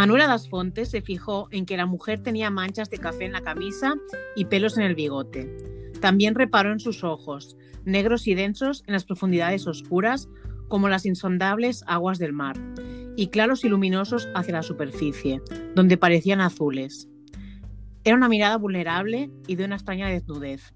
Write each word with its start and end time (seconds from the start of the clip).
Manuela 0.00 0.26
das 0.26 0.48
Fontes 0.48 0.88
se 0.88 1.02
fijó 1.02 1.48
en 1.50 1.66
que 1.66 1.76
la 1.76 1.84
mujer 1.84 2.22
tenía 2.22 2.48
manchas 2.48 2.88
de 2.88 2.96
café 2.96 3.26
en 3.26 3.32
la 3.32 3.42
camisa 3.42 3.96
y 4.34 4.46
pelos 4.46 4.78
en 4.78 4.84
el 4.84 4.94
bigote. 4.94 5.54
También 6.00 6.34
reparó 6.34 6.72
en 6.72 6.80
sus 6.80 7.04
ojos, 7.04 7.58
negros 7.84 8.26
y 8.26 8.34
densos 8.34 8.82
en 8.86 8.94
las 8.94 9.04
profundidades 9.04 9.66
oscuras 9.66 10.30
como 10.68 10.88
las 10.88 11.04
insondables 11.04 11.84
aguas 11.86 12.18
del 12.18 12.32
mar, 12.32 12.56
y 13.14 13.26
claros 13.26 13.62
y 13.62 13.68
luminosos 13.68 14.26
hacia 14.34 14.54
la 14.54 14.62
superficie, 14.62 15.42
donde 15.74 15.98
parecían 15.98 16.40
azules. 16.40 17.06
Era 18.02 18.16
una 18.16 18.30
mirada 18.30 18.56
vulnerable 18.56 19.30
y 19.46 19.56
de 19.56 19.66
una 19.66 19.74
extraña 19.74 20.08
desnudez. 20.08 20.72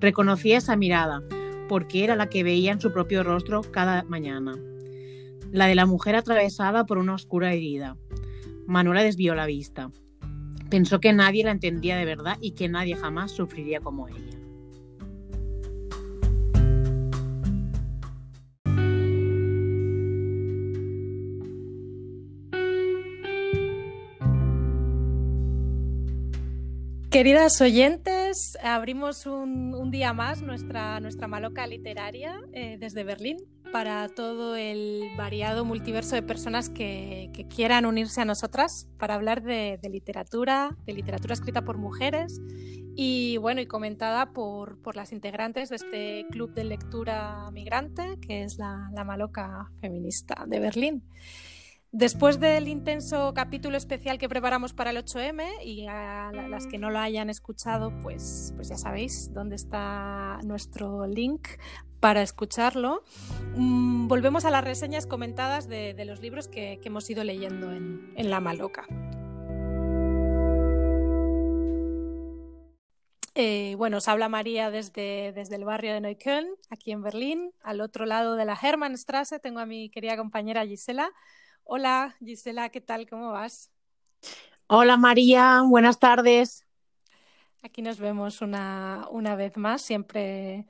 Reconocía 0.00 0.56
esa 0.56 0.74
mirada, 0.74 1.22
porque 1.68 2.02
era 2.02 2.16
la 2.16 2.30
que 2.30 2.44
veía 2.44 2.72
en 2.72 2.80
su 2.80 2.94
propio 2.94 3.22
rostro 3.24 3.60
cada 3.60 4.04
mañana. 4.04 4.56
La 5.52 5.66
de 5.66 5.74
la 5.74 5.84
mujer 5.84 6.16
atravesada 6.16 6.86
por 6.86 6.96
una 6.96 7.12
oscura 7.12 7.52
herida. 7.52 7.98
Manuela 8.68 9.02
desvió 9.02 9.34
la 9.34 9.46
vista. 9.46 9.90
Pensó 10.68 11.00
que 11.00 11.14
nadie 11.14 11.42
la 11.42 11.52
entendía 11.52 11.96
de 11.96 12.04
verdad 12.04 12.36
y 12.42 12.50
que 12.50 12.68
nadie 12.68 12.96
jamás 12.96 13.32
sufriría 13.32 13.80
como 13.80 14.08
ella. 14.08 14.18
Queridas 27.10 27.58
oyentes, 27.62 28.58
abrimos 28.62 29.24
un, 29.24 29.90
día 29.90 30.12
más 30.12 30.42
nuestra, 30.42 31.00
nuestra 31.00 31.26
maloca 31.26 31.66
literaria 31.66 32.38
eh, 32.52 32.76
desde 32.78 33.02
Berlín 33.02 33.38
para 33.72 34.08
todo 34.08 34.56
el 34.56 35.10
variado 35.16 35.64
multiverso 35.64 36.14
de 36.14 36.22
personas 36.22 36.70
que, 36.70 37.30
quieran 37.54 37.86
unirse 37.86 38.20
a 38.20 38.24
nosotras 38.24 38.88
para 38.98 39.14
hablar 39.14 39.42
de, 39.42 39.78
literatura, 39.90 40.76
de 40.86 40.92
literatura 40.92 41.34
escrita 41.34 41.62
por 41.62 41.78
mujeres 41.78 42.40
y 42.96 43.36
bueno 43.38 43.60
y 43.60 43.66
comentada 43.66 44.32
por, 44.32 44.80
por, 44.82 44.96
las 44.96 45.12
integrantes 45.12 45.68
de 45.70 45.76
este 45.76 46.26
club 46.30 46.52
de 46.52 46.64
lectura 46.64 47.50
migrante 47.52 48.18
que 48.20 48.42
es 48.42 48.58
la, 48.58 48.90
la 48.92 49.04
Maloca 49.04 49.70
Feminista 49.80 50.44
de 50.46 50.60
Berlín. 50.60 51.04
Después 51.92 52.38
del 52.38 52.68
intenso 52.68 53.32
capítulo 53.32 53.78
especial 53.78 54.18
que 54.18 54.28
preparamos 54.28 54.74
para 54.74 54.90
el 54.90 54.98
8M 54.98 55.64
y 55.64 55.86
a 55.86 56.30
las 56.32 56.66
que 56.66 56.76
no 56.76 56.90
lo 56.90 56.98
hayan 56.98 57.30
escuchado, 57.30 57.98
pues, 58.02 58.52
pues 58.56 58.68
ya 58.68 58.76
sabéis 58.76 59.32
dónde 59.32 59.56
está 59.56 60.38
nuestro 60.44 61.06
link 61.06 61.48
para 61.98 62.20
escucharlo. 62.20 63.04
Mm, 63.56 64.06
volvemos 64.06 64.44
a 64.44 64.50
las 64.50 64.64
reseñas 64.64 65.06
comentadas 65.06 65.66
de, 65.66 65.94
los 66.04 66.20
libros 66.20 66.46
que, 66.46 66.78
hemos 66.84 67.08
ido 67.08 67.24
leyendo 67.24 67.72
en, 67.72 68.12
La 68.30 68.40
Maloca. 68.40 68.86
Eh, 73.34 73.76
bueno, 73.78 73.96
os 73.96 74.08
habla 74.08 74.28
María 74.28 74.70
desde, 74.70 75.32
desde 75.32 75.56
el 75.56 75.64
barrio 75.64 75.94
de 75.94 76.02
Neukölln, 76.02 76.48
aquí 76.68 76.92
en 76.92 77.00
Berlín. 77.00 77.52
Al 77.62 77.80
otro 77.80 78.04
lado 78.04 78.36
de 78.36 78.44
la 78.44 78.58
Hermannstraße 78.60 79.38
tengo 79.38 79.60
a 79.60 79.66
mi 79.66 79.88
querida 79.88 80.18
compañera 80.18 80.66
Gisela. 80.66 81.12
Hola 81.70 82.16
Gisela, 82.24 82.70
¿qué 82.70 82.80
tal? 82.80 83.06
¿Cómo 83.06 83.30
vas? 83.30 83.70
Hola 84.68 84.96
María, 84.96 85.60
buenas 85.68 85.98
tardes. 85.98 86.64
Aquí 87.62 87.82
nos 87.82 87.98
vemos 87.98 88.40
una, 88.40 89.06
una 89.10 89.36
vez 89.36 89.58
más. 89.58 89.82
Siempre, 89.82 90.64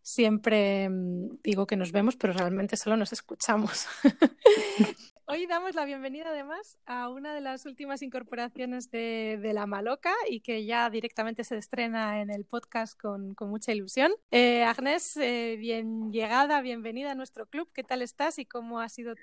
siempre 0.00 0.88
mm, 0.88 1.40
digo 1.42 1.66
que 1.66 1.74
nos 1.74 1.90
vemos, 1.90 2.14
pero 2.14 2.34
realmente 2.34 2.76
solo 2.76 2.96
nos 2.96 3.12
escuchamos. 3.12 3.88
Hoy 5.26 5.46
damos 5.46 5.74
la 5.74 5.86
bienvenida 5.86 6.28
además 6.28 6.78
a 6.86 7.08
una 7.08 7.32
de 7.32 7.40
las 7.40 7.64
últimas 7.64 8.02
incorporaciones 8.02 8.90
de, 8.90 9.40
La 9.54 9.64
Maloca 9.64 10.10
y 10.28 10.40
que 10.40 10.66
ya 10.66 10.90
directamente 10.90 11.44
se 11.44 11.56
estrena 11.56 12.20
en 12.20 12.30
el 12.30 12.44
podcast 12.44 13.00
con, 13.00 13.34
mucha 13.40 13.72
ilusión. 13.72 14.12
Eh, 14.30 14.64
Agnes, 14.64 15.16
eh, 15.16 15.56
bien 15.58 16.12
llegada, 16.12 16.60
bienvenida 16.60 17.12
a 17.12 17.14
nuestro 17.14 17.46
club. 17.46 17.66
¿Qué 17.74 17.82
tal 17.82 18.02
estás 18.02 18.38
y 18.38 18.44
cómo 18.44 18.80
ha 18.80 18.90
sido 18.90 19.14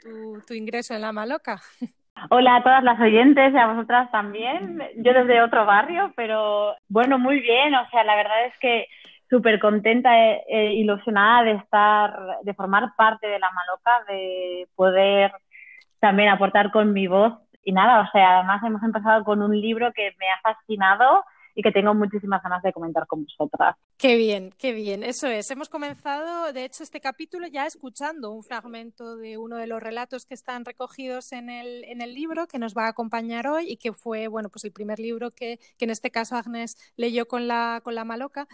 tu, 0.48 0.54
ingreso 0.56 0.96
en 0.96 1.02
La 1.02 1.12
Maloca? 1.12 1.62
Hola 2.32 2.56
a 2.56 2.64
todas 2.64 2.84
las 2.84 3.00
oyentes 3.00 3.54
y 3.54 3.58
a 3.58 3.68
vosotras 3.68 4.10
también. 4.10 4.82
Yo 4.98 5.14
desde 5.14 5.44
otro 5.44 5.68
barrio, 5.68 6.14
pero 6.16 6.76
bueno, 6.88 7.20
muy 7.20 7.42
bien. 7.42 7.76
O 7.76 7.90
sea, 7.92 8.04
la 8.04 8.16
verdad 8.16 8.48
es 8.48 8.54
que 8.60 8.88
súper 9.30 9.60
contenta 9.60 10.10
e 10.18 10.74
ilusionada 10.74 11.44
de 11.44 11.52
estar, 11.52 12.20
de 12.42 12.54
formar 12.56 12.96
parte 12.98 13.28
de 13.28 13.38
La 13.38 13.52
Maloca, 13.52 14.12
de 14.12 14.68
poder 14.76 15.32
también 16.02 16.30
aportar 16.30 16.72
con 16.72 16.92
mi 16.92 17.08
voz. 17.08 17.34
Y 17.64 17.72
nada, 17.72 18.02
o 18.02 18.12
sea, 18.12 18.40
además 18.40 18.62
hemos 18.64 18.84
empezado 18.84 19.24
con 19.24 19.42
un 19.42 19.60
libro 19.60 19.94
que 19.94 20.14
me 20.20 20.26
ha 20.30 20.42
fascinado 20.42 21.24
y 21.56 21.62
que 21.62 21.72
tengo 21.72 21.94
muchísimas 21.94 22.42
ganas 22.44 22.64
de 22.64 22.74
comentar 22.74 23.08
con 23.08 23.24
vosotras. 23.24 23.76
Qué 23.98 24.16
bien, 24.16 24.52
qué 24.58 24.74
bien, 24.74 25.04
eso 25.04 25.28
es. 25.28 25.50
Hemos 25.52 25.70
comenzado, 25.70 26.52
de 26.54 26.66
hecho, 26.66 26.84
este 26.84 27.02
capítulo 27.02 27.48
ya 27.48 27.66
escuchando 27.66 28.32
un 28.32 28.44
fragmento 28.44 29.16
de 29.16 29.38
uno 29.38 29.58
de 29.58 29.68
los 29.68 29.82
relatos 29.82 30.26
que 30.26 30.34
están 30.34 30.66
recogidos 30.66 31.32
en 31.34 31.50
el, 31.50 31.84
en 31.86 32.02
el 32.02 32.14
libro 32.14 32.48
que 32.48 32.60
nos 32.60 32.76
va 32.76 32.86
a 32.86 32.90
acompañar 32.90 33.48
hoy 33.48 33.72
y 33.72 33.78
que 33.78 33.94
fue, 33.94 34.28
bueno, 34.28 34.50
pues 34.50 34.66
el 34.66 34.72
primer 34.72 35.00
libro 35.00 35.32
que, 35.32 35.60
que 35.78 35.86
en 35.86 35.92
este 35.92 36.12
caso 36.12 36.36
Agnes 36.36 36.78
leyó 36.96 37.28
con 37.28 37.48
la, 37.48 37.82
con 37.84 37.96
la 37.96 38.06
Maloca. 38.06 38.48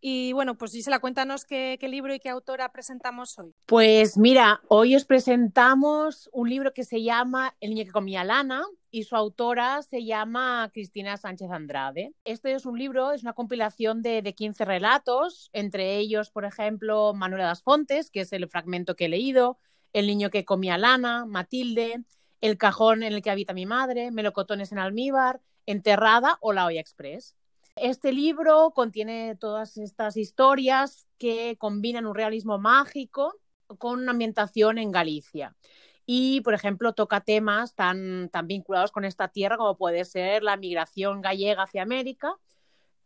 Y 0.00 0.32
bueno, 0.32 0.58
pues 0.58 0.72
Gisela, 0.72 0.98
cuéntanos 0.98 1.44
qué, 1.44 1.76
qué, 1.78 1.86
libro 1.86 2.12
y 2.12 2.18
qué 2.18 2.28
autora 2.28 2.72
presentamos 2.72 3.38
hoy. 3.38 3.54
Pues 3.66 4.18
mira, 4.18 4.60
hoy 4.66 4.96
os 4.96 5.04
presentamos 5.04 6.28
un 6.32 6.50
libro 6.50 6.72
que 6.72 6.82
se 6.82 7.02
llama 7.02 7.54
El 7.60 7.70
niño 7.70 7.84
que 7.84 7.92
comía 7.92 8.24
lana 8.24 8.64
y 8.92 9.04
su 9.04 9.16
autora 9.16 9.82
se 9.82 10.04
llama 10.04 10.70
Cristina 10.70 11.16
Sánchez 11.16 11.50
Andrade. 11.50 12.12
Este 12.24 12.52
es 12.52 12.66
un 12.66 12.78
libro, 12.78 13.12
es 13.12 13.22
una 13.22 13.32
compilación 13.32 14.02
de, 14.02 14.20
de 14.20 14.34
15 14.34 14.66
relatos, 14.66 15.48
entre 15.54 15.96
ellos, 15.96 16.30
por 16.30 16.44
ejemplo, 16.44 17.14
Manuela 17.14 17.46
das 17.46 17.62
Fontes, 17.62 18.10
que 18.10 18.20
es 18.20 18.32
el 18.34 18.48
fragmento 18.48 18.94
que 18.94 19.06
he 19.06 19.08
leído, 19.08 19.58
El 19.94 20.06
niño 20.06 20.28
que 20.28 20.44
comía 20.44 20.76
lana, 20.76 21.24
Matilde, 21.24 22.04
El 22.42 22.58
cajón 22.58 23.02
en 23.02 23.14
el 23.14 23.22
que 23.22 23.30
habita 23.30 23.54
mi 23.54 23.64
madre, 23.64 24.10
Melocotones 24.10 24.72
en 24.72 24.78
almíbar, 24.78 25.40
Enterrada 25.64 26.36
o 26.42 26.52
La 26.52 26.66
olla 26.66 26.80
express. 26.80 27.34
Este 27.76 28.12
libro 28.12 28.72
contiene 28.74 29.36
todas 29.36 29.78
estas 29.78 30.18
historias 30.18 31.06
que 31.16 31.56
combinan 31.56 32.04
un 32.04 32.14
realismo 32.14 32.58
mágico 32.58 33.40
con 33.78 34.00
una 34.00 34.10
ambientación 34.10 34.76
en 34.76 34.90
Galicia. 34.90 35.56
Y, 36.04 36.40
por 36.40 36.54
ejemplo, 36.54 36.94
toca 36.94 37.20
temas 37.20 37.74
tan, 37.74 38.28
tan 38.30 38.46
vinculados 38.46 38.90
con 38.90 39.04
esta 39.04 39.28
tierra 39.28 39.56
como 39.56 39.76
puede 39.76 40.04
ser 40.04 40.42
la 40.42 40.56
migración 40.56 41.20
gallega 41.20 41.62
hacia 41.62 41.82
América. 41.82 42.36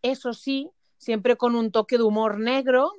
Eso 0.02 0.32
sí, 0.32 0.70
siempre 0.96 1.36
con 1.36 1.54
un 1.54 1.70
toque 1.70 1.98
de 1.98 2.04
humor 2.04 2.38
negro 2.38 2.92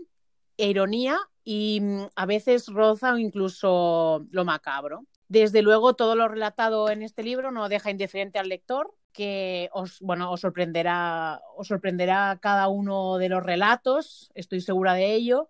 e 0.58 0.70
ironía 0.70 1.18
y 1.44 1.80
mm, 1.82 2.08
a 2.16 2.26
veces 2.26 2.68
roza 2.68 3.14
o 3.14 3.18
incluso 3.18 4.26
lo 4.32 4.46
macabro. 4.46 5.06
Desde 5.30 5.62
luego, 5.62 5.94
todo 5.94 6.16
lo 6.16 6.28
relatado 6.28 6.90
en 6.90 7.02
este 7.02 7.24
libro 7.24 7.52
no 7.52 7.70
deja 7.70 7.92
indiferente 7.92 8.40
al 8.40 8.50
lector 8.50 8.94
que 9.18 9.70
os, 9.74 10.00
bueno, 10.00 10.32
os 10.32 10.42
sorprenderá, 10.42 11.42
os 11.56 11.68
sorprenderá 11.68 12.38
cada 12.40 12.68
uno 12.68 13.18
de 13.18 13.30
los 13.30 13.44
relatos, 13.44 14.30
estoy 14.36 14.62
segura 14.62 14.94
de 14.94 15.16
ello. 15.16 15.50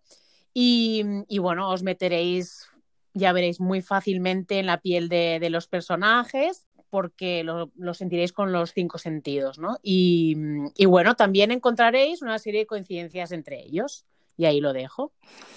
Y, 0.53 1.03
bueno, 1.37 1.69
os 1.69 1.83
meteréis, 1.83 2.67
ya 3.17 3.33
veréis, 3.33 3.59
muy 3.59 3.81
fácilmente 3.81 4.59
en 4.59 4.65
la 4.65 4.81
piel 4.81 5.09
de, 5.09 5.47
los 5.49 5.67
personajes 5.67 6.67
porque 6.89 7.43
lo, 7.43 7.69
sentiréis 7.93 8.31
con 8.31 8.51
los 8.53 8.71
cinco 8.71 8.97
sentidos, 8.97 9.59
¿no? 9.59 9.77
Y, 9.83 10.37
y 10.75 10.85
bueno, 10.85 11.15
también 11.15 11.51
encontraréis 11.51 12.21
una 12.21 12.39
serie 12.39 12.61
de 12.61 12.65
coincidencias 12.65 13.31
entre 13.31 13.59
ellos 13.59 14.05
y 14.37 14.45
ahí 14.45 14.61
lo 14.61 14.71
dejo. 14.71 15.11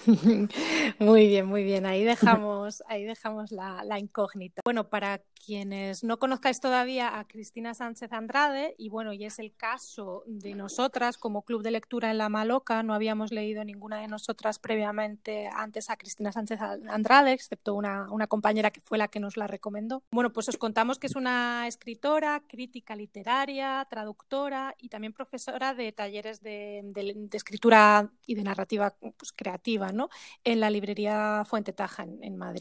Muy 0.98 1.28
bien, 1.28 1.46
muy 1.46 1.62
bien. 1.62 1.86
Ahí 1.86 2.02
dejamos, 2.02 2.59
ahí 2.86 3.04
dejamos 3.04 3.52
la, 3.52 3.98
incógnita. 3.98 4.62
Bueno, 4.64 4.88
para 4.88 5.22
quienes 5.44 6.04
no 6.04 6.18
conozcáis 6.18 6.60
todavía 6.60 7.18
a 7.18 7.26
Cristina 7.26 7.74
Sánchez 7.74 8.12
Andrade, 8.12 8.74
y 8.78 8.88
bueno, 8.88 9.12
y 9.12 9.24
es 9.24 9.38
el 9.38 9.54
caso 9.54 10.22
de 10.26 10.54
nosotras 10.54 11.18
como 11.18 11.42
Club 11.42 11.62
de 11.62 11.70
Lectura 11.70 12.10
en 12.10 12.18
La 12.18 12.28
Maloca, 12.28 12.82
no 12.82 12.94
habíamos 12.94 13.32
leído 13.32 13.64
ninguna 13.64 14.00
de 14.00 14.08
nosotras 14.08 14.58
previamente 14.58 15.48
antes 15.52 15.90
a 15.90 15.96
Cristina 15.96 16.32
Sánchez 16.32 16.60
Andrade, 16.60 17.32
excepto 17.32 17.74
una, 17.74 18.06
compañera 18.28 18.70
que 18.70 18.80
fue 18.80 18.98
la 18.98 19.08
que 19.08 19.20
nos 19.20 19.36
la 19.36 19.46
recomendó. 19.46 20.02
Bueno, 20.12 20.32
pues 20.32 20.48
os 20.48 20.56
contamos 20.56 20.98
que 20.98 21.06
es 21.06 21.16
una 21.16 21.66
escritora, 21.66 22.42
crítica 22.46 22.94
literaria, 22.94 23.86
traductora 23.90 24.74
y 24.78 24.88
también 24.88 25.12
profesora 25.12 25.74
de 25.74 25.92
talleres 25.92 26.42
de, 26.42 26.82
de 26.84 27.36
escritura 27.36 28.10
y 28.26 28.34
de 28.34 28.44
narrativa 28.44 28.94
pues, 29.16 29.32
creativa 29.32 29.92
¿no? 29.92 30.08
en 30.44 30.60
la 30.60 30.70
librería 30.70 31.44
Fuente 31.46 31.72
Taja 31.72 32.04
en, 32.04 32.36
Madrid. 32.36 32.59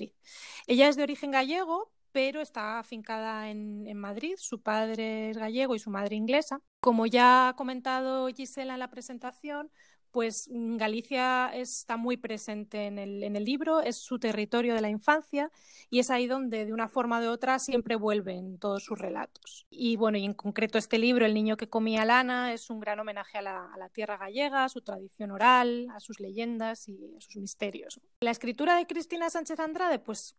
Ella 0.67 0.87
es 0.87 0.95
de 0.95 1.03
origen 1.03 1.31
gallego, 1.31 1.91
pero 2.11 2.41
está 2.41 2.79
afincada 2.79 3.49
en, 3.49 3.87
en, 3.87 3.97
Madrid. 3.97 4.35
Su 4.37 4.61
padre 4.61 5.31
es 5.31 5.37
gallego 5.37 5.75
y 5.75 5.79
su 5.79 5.89
madre 5.89 6.15
inglesa. 6.15 6.61
Como 6.79 7.05
ya 7.05 7.49
ha 7.49 7.55
comentado 7.55 8.27
Gisela 8.27 8.73
en 8.73 8.79
la 8.79 8.89
presentación, 8.89 9.71
pues 10.11 10.49
mm, 10.51 10.77
Galicia 10.77 11.49
está 11.53 11.97
muy 11.97 12.17
presente 12.17 12.87
en 12.87 12.97
el, 12.99 13.23
en 13.23 13.35
el, 13.35 13.45
libro, 13.45 13.81
es 13.81 13.97
su 13.97 14.19
territorio 14.19 14.73
de 14.73 14.81
la 14.81 14.89
infancia 14.89 15.51
y 15.89 15.99
es 15.99 16.09
ahí 16.09 16.27
donde 16.27 16.65
de 16.65 16.73
una 16.73 16.87
forma 16.87 17.19
o 17.19 17.21
de 17.21 17.27
otra 17.27 17.59
siempre 17.59 17.95
vuelven 17.95 18.57
todos 18.59 18.83
sus 18.83 18.97
relatos. 18.97 19.67
Y 19.69 19.95
bueno, 19.95 20.17
y 20.17 20.25
en 20.25 20.33
concreto 20.33 20.77
este 20.77 20.97
libro, 20.97 21.25
El 21.25 21.33
niño 21.33 21.57
que 21.57 21.69
comía 21.69 22.05
lana, 22.05 22.53
es 22.53 22.69
un 22.69 22.79
gran 22.79 22.99
homenaje 22.99 23.37
a 23.37 23.41
la, 23.41 23.73
a 23.73 23.77
la 23.77 23.89
tierra 23.89 24.17
gallega, 24.17 24.65
a 24.65 24.69
su 24.69 24.81
tradición 24.81 25.31
oral, 25.31 25.87
a 25.93 25.99
sus 25.99 26.19
leyendas 26.19 26.87
y 26.87 27.13
a 27.17 27.21
sus 27.21 27.37
misterios. 27.37 27.99
La 28.21 28.31
escritura 28.31 28.75
de 28.75 28.87
Cristina 28.87 29.29
Sánchez 29.29 29.59
Andrade, 29.59 29.99
pues 29.99 30.35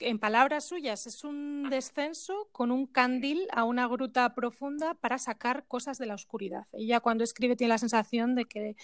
en 0.00 0.18
palabras 0.18 0.64
suyas, 0.64 1.06
es 1.06 1.24
un 1.24 1.68
descenso 1.70 2.48
con 2.52 2.70
un 2.70 2.86
candil 2.86 3.46
a 3.52 3.64
una 3.64 3.86
gruta 3.86 4.34
profunda 4.34 4.94
para 4.94 5.18
sacar 5.18 5.66
cosas 5.66 5.98
de 5.98 6.06
la 6.06 6.14
oscuridad. 6.14 6.66
Ella 6.72 7.00
cuando 7.00 7.24
escribe 7.24 7.56
tiene 7.56 7.70
la 7.74 7.78
sensación 7.78 8.34
de 8.34 8.44
que, 8.46 8.76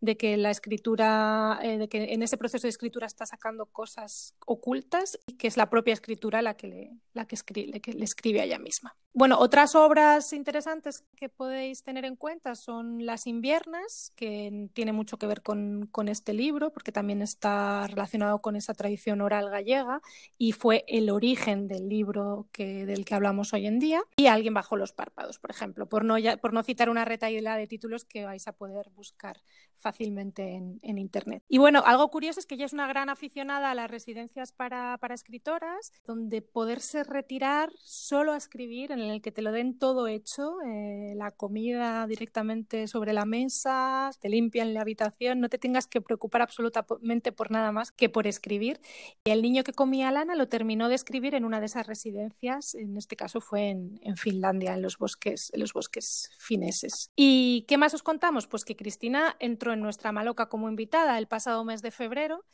de 0.00 0.16
que 0.16 0.36
la 0.36 0.50
escritura, 0.50 1.58
eh, 1.62 1.78
de 1.78 1.88
que 1.88 2.12
en 2.12 2.22
ese 2.22 2.36
proceso 2.36 2.66
de 2.66 2.70
escritura 2.70 3.06
está 3.06 3.26
sacando 3.26 3.66
cosas 3.66 4.34
ocultas 4.46 5.18
y 5.26 5.36
que 5.36 5.48
es 5.48 5.56
la 5.56 5.70
propia 5.70 5.94
escritura 5.94 6.42
la 6.42 6.56
que 6.56 6.66
le, 6.66 6.90
la 7.12 7.26
que 7.26 7.34
escribe, 7.34 7.80
que 7.80 7.92
le 7.92 8.04
escribe 8.04 8.40
a 8.40 8.44
ella 8.44 8.58
misma. 8.58 8.96
Bueno, 9.12 9.40
otras 9.40 9.74
obras 9.74 10.32
interesantes 10.32 11.02
que 11.16 11.28
podéis 11.28 11.82
tener 11.82 12.04
en 12.04 12.14
cuenta 12.14 12.54
son 12.54 13.04
Las 13.04 13.26
inviernas, 13.26 14.12
que 14.14 14.68
tiene 14.72 14.92
mucho 14.92 15.18
que 15.18 15.26
ver 15.26 15.42
con, 15.42 15.88
con 15.90 16.08
este 16.08 16.32
libro, 16.32 16.72
porque 16.72 16.92
también 16.92 17.20
está 17.20 17.88
relacionado 17.88 18.40
con 18.40 18.54
esa 18.54 18.72
tradición 18.72 19.20
oral 19.20 19.50
gallega 19.50 20.00
y 20.38 20.52
fue 20.52 20.84
el 20.86 21.10
origen 21.10 21.66
del 21.66 21.88
libro 21.88 22.46
que, 22.52 22.86
del 22.86 23.04
que 23.04 23.16
hablamos 23.16 23.52
hoy 23.52 23.66
en 23.66 23.80
día. 23.80 24.00
Y 24.16 24.28
Alguien 24.28 24.54
bajo 24.54 24.76
los 24.76 24.92
párpados, 24.92 25.40
por 25.40 25.50
ejemplo, 25.50 25.88
por 25.88 26.04
no, 26.04 26.14
por 26.40 26.52
no 26.52 26.62
citar 26.62 26.88
una 26.88 27.04
retaíla 27.04 27.56
de 27.56 27.66
títulos 27.66 28.04
que 28.04 28.24
vais 28.24 28.46
a 28.46 28.52
poder 28.52 28.90
buscar 28.90 29.40
fácilmente 29.80 30.54
en, 30.54 30.78
en, 30.82 30.98
Internet. 30.98 31.42
Y 31.48 31.58
bueno, 31.58 31.82
algo 31.86 32.08
curioso 32.10 32.40
es 32.40 32.46
que 32.46 32.54
ella 32.54 32.66
es 32.66 32.72
una 32.72 32.86
gran 32.86 33.08
aficionada 33.08 33.70
a 33.70 33.74
las 33.74 33.90
residencias 33.90 34.52
para, 34.52 34.98
para 34.98 35.14
escritoras, 35.14 35.92
donde 36.04 36.42
poderse 36.42 37.04
retirar 37.04 37.70
solo 37.82 38.32
a 38.32 38.36
escribir, 38.36 38.92
en 38.92 39.00
el 39.00 39.22
que 39.22 39.32
te 39.32 39.42
lo 39.42 39.52
den 39.52 39.78
todo 39.78 40.06
hecho, 40.06 40.60
eh, 40.66 41.14
la 41.16 41.30
comida 41.30 42.06
directamente 42.06 42.86
sobre 42.86 43.12
la 43.12 43.24
mesa, 43.24 44.10
te 44.20 44.28
limpian 44.28 44.74
la 44.74 44.82
habitación, 44.82 45.40
no 45.40 45.48
te 45.48 45.58
tengas 45.58 45.86
que 45.86 46.00
preocupar 46.00 46.42
absolutamente 46.42 47.32
por 47.32 47.50
nada 47.50 47.72
más 47.72 47.92
que 47.92 48.08
por 48.08 48.26
escribir. 48.26 48.80
Y 49.24 49.30
el 49.30 49.42
niño 49.42 49.64
que 49.64 49.72
comía 49.72 50.10
lana 50.10 50.34
lo 50.34 50.46
terminó 50.46 50.88
de 50.88 50.94
escribir 50.94 51.34
en 51.34 51.44
una 51.44 51.60
de 51.60 51.66
esas 51.66 51.86
residencias, 51.86 52.74
en 52.74 52.96
este 52.96 53.16
caso 53.16 53.40
fue 53.40 53.70
en, 53.70 54.16
Finlandia, 54.16 54.74
en 54.74 54.82
los, 54.82 54.98
bosques, 54.98 55.50
en 55.54 55.60
los 55.60 55.72
bosques 55.72 56.30
fineses. 56.38 57.10
¿Y 57.16 57.64
qué 57.68 57.78
más 57.78 57.94
os 57.94 58.02
contamos? 58.02 58.46
Pues 58.46 58.64
que 58.64 58.76
Cristina 58.76 59.36
entró 59.38 59.69
en 59.72 59.80
nuestra 59.80 60.12
Maloca 60.12 60.48
como 60.48 60.68
invitada 60.68 61.18
el 61.18 61.26
pasado 61.26 61.64
mes 61.64 61.82
de 61.82 61.90
febrero. 61.90 62.44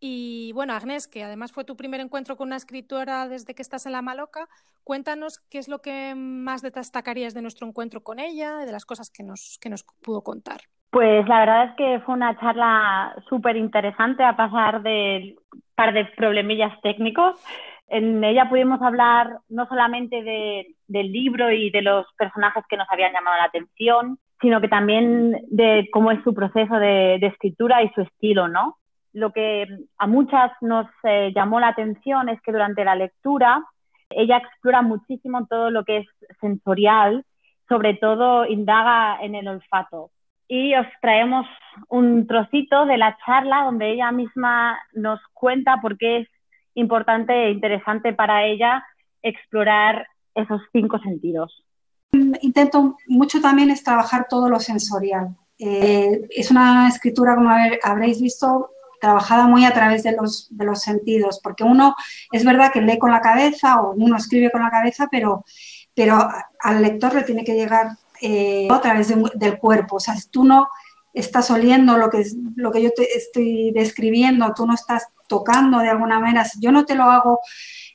Y 0.00 0.52
bueno, 0.52 0.74
Agnés, 0.74 1.08
que 1.08 1.24
además 1.24 1.52
fue 1.52 1.64
tu 1.64 1.76
primer 1.76 2.00
encuentro 2.00 2.36
con 2.36 2.48
una 2.48 2.56
escritora 2.56 3.28
desde 3.28 3.54
que 3.54 3.62
estás 3.62 3.86
en 3.86 3.92
la 3.92 4.02
Maloca, 4.02 4.48
cuéntanos 4.82 5.38
qué 5.50 5.58
es 5.58 5.68
lo 5.68 5.80
que 5.80 6.14
más 6.14 6.62
destacarías 6.62 7.32
de 7.32 7.42
nuestro 7.42 7.66
encuentro 7.66 8.02
con 8.02 8.18
ella 8.18 8.58
de 8.58 8.72
las 8.72 8.84
cosas 8.84 9.10
que 9.10 9.22
nos, 9.22 9.58
que 9.62 9.70
nos 9.70 9.84
pudo 10.02 10.22
contar. 10.22 10.60
Pues 10.90 11.26
la 11.26 11.40
verdad 11.40 11.64
es 11.70 11.76
que 11.76 12.00
fue 12.04 12.14
una 12.14 12.38
charla 12.38 13.16
súper 13.28 13.56
interesante 13.56 14.22
a 14.22 14.36
pasar 14.36 14.82
de 14.82 15.36
un 15.52 15.62
par 15.74 15.92
de 15.92 16.04
problemillas 16.16 16.80
técnicos. 16.82 17.42
En 17.88 18.22
ella 18.22 18.48
pudimos 18.48 18.80
hablar 18.80 19.38
no 19.48 19.66
solamente 19.66 20.22
de, 20.22 20.76
del 20.86 21.10
libro 21.10 21.50
y 21.50 21.70
de 21.70 21.82
los 21.82 22.06
personajes 22.16 22.64
que 22.68 22.76
nos 22.76 22.86
habían 22.90 23.12
llamado 23.12 23.36
la 23.38 23.44
atención, 23.44 24.18
sino 24.40 24.60
que 24.60 24.68
también 24.68 25.44
de 25.48 25.88
cómo 25.92 26.10
es 26.10 26.22
su 26.22 26.34
proceso 26.34 26.76
de, 26.76 27.16
escritura 27.16 27.82
y 27.82 27.90
su 27.90 28.02
estilo, 28.02 28.48
¿no? 28.48 28.76
Lo 29.12 29.32
que 29.32 29.66
a 29.98 30.06
muchas 30.06 30.50
nos 30.60 30.86
eh, 31.04 31.32
llamó 31.34 31.60
la 31.60 31.68
atención 31.68 32.28
es 32.28 32.40
que 32.42 32.52
durante 32.52 32.84
la 32.84 32.96
lectura 32.96 33.62
ella 34.10 34.38
explora 34.38 34.82
muchísimo 34.82 35.46
todo 35.46 35.70
lo 35.70 35.84
que 35.84 35.98
es 35.98 36.06
sensorial, 36.40 37.24
sobre 37.68 37.94
todo 37.94 38.46
indaga 38.46 39.18
en 39.22 39.34
el 39.34 39.48
olfato 39.48 40.10
y 40.48 40.74
os 40.74 40.86
traemos 41.00 41.46
un 41.88 42.26
trocito 42.26 42.86
de 42.86 42.98
la 42.98 43.16
charla 43.24 43.64
donde 43.64 43.90
ella 43.90 44.12
misma 44.12 44.78
nos 44.92 45.20
cuenta 45.32 45.80
por 45.80 45.96
qué 45.96 46.18
es 46.18 46.28
importante 46.74 47.32
e 47.32 47.50
interesante 47.50 48.12
para 48.12 48.44
ella 48.44 48.84
explorar 49.22 50.06
esos 50.34 50.60
cinco 50.72 50.98
sentidos. 50.98 51.63
Intento 52.40 52.96
mucho 53.06 53.40
también 53.40 53.70
es 53.70 53.82
trabajar 53.82 54.26
todo 54.28 54.48
lo 54.48 54.60
sensorial. 54.60 55.36
Eh, 55.58 56.26
es 56.30 56.50
una 56.50 56.88
escritura, 56.88 57.34
como 57.34 57.50
habréis 57.82 58.20
visto, 58.20 58.70
trabajada 59.00 59.46
muy 59.46 59.64
a 59.64 59.74
través 59.74 60.02
de 60.02 60.12
los, 60.12 60.48
de 60.50 60.64
los 60.64 60.80
sentidos, 60.80 61.40
porque 61.42 61.62
uno 61.62 61.94
es 62.32 62.44
verdad 62.44 62.72
que 62.72 62.80
lee 62.80 62.98
con 62.98 63.10
la 63.10 63.20
cabeza 63.20 63.80
o 63.80 63.92
uno 63.92 64.16
escribe 64.16 64.50
con 64.50 64.62
la 64.62 64.70
cabeza, 64.70 65.08
pero, 65.10 65.44
pero 65.94 66.28
al 66.60 66.82
lector 66.82 67.14
le 67.14 67.22
tiene 67.22 67.44
que 67.44 67.54
llegar 67.54 67.98
eh, 68.22 68.66
a 68.70 68.80
través 68.80 69.12
del 69.34 69.58
cuerpo. 69.58 69.96
O 69.96 70.00
sea, 70.00 70.16
si 70.16 70.28
tú 70.28 70.44
no 70.44 70.68
estás 71.12 71.50
oliendo 71.50 71.96
lo 71.96 72.10
que, 72.10 72.24
lo 72.56 72.72
que 72.72 72.82
yo 72.82 72.90
te 72.90 73.16
estoy 73.16 73.70
describiendo, 73.72 74.52
tú 74.54 74.66
no 74.66 74.74
estás 74.74 75.08
tocando 75.28 75.78
de 75.78 75.90
alguna 75.90 76.18
manera, 76.18 76.44
si 76.44 76.60
yo 76.60 76.72
no 76.72 76.84
te 76.84 76.94
lo 76.94 77.04
hago 77.04 77.40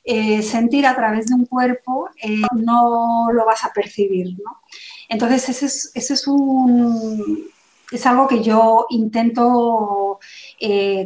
eh, 0.04 0.42
sentir 0.42 0.86
a 0.86 0.94
través 0.94 1.26
de 1.26 1.34
un 1.34 1.46
cuerpo, 1.46 2.08
eh, 2.22 2.42
no 2.56 3.28
lo 3.32 3.44
vas 3.44 3.64
a 3.64 3.72
percibir. 3.72 4.36
¿no? 4.44 4.60
Entonces, 5.08 5.48
ese 5.48 5.66
es, 5.66 5.90
ese 5.94 6.14
es, 6.14 6.26
un, 6.26 7.44
es 7.90 8.06
algo 8.06 8.28
que 8.28 8.42
yo 8.42 8.86
intento 8.90 10.18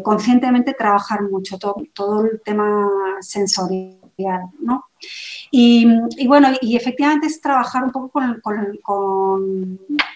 conscientemente 0.02 0.74
trabajar 0.74 1.22
mucho, 1.22 1.58
todo, 1.58 1.76
todo 1.92 2.24
el 2.24 2.40
tema 2.44 2.88
sensorial. 3.20 4.00
¿no? 4.60 4.86
Y, 5.50 5.86
bueno, 6.26 6.48
y 6.60 6.76
efectivamente 6.76 7.26
es 7.26 7.40
trabajar 7.40 7.84
un 7.84 7.92
poco 7.92 8.08
con, 8.10 8.40
con, 8.40 8.80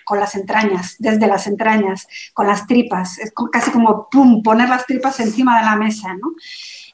con, 0.04 0.18
las 0.18 0.34
entrañas, 0.34 0.96
desde 0.98 1.26
las 1.26 1.46
entrañas, 1.46 2.08
con 2.34 2.46
las 2.46 2.66
tripas, 2.66 3.18
es 3.18 3.32
casi 3.52 3.70
como 3.70 4.08
pum, 4.10 4.42
poner 4.42 4.68
las 4.68 4.86
tripas 4.86 5.20
encima 5.20 5.58
de 5.58 5.64
la 5.64 5.76
mesa, 5.76 6.14
¿no? 6.14 6.32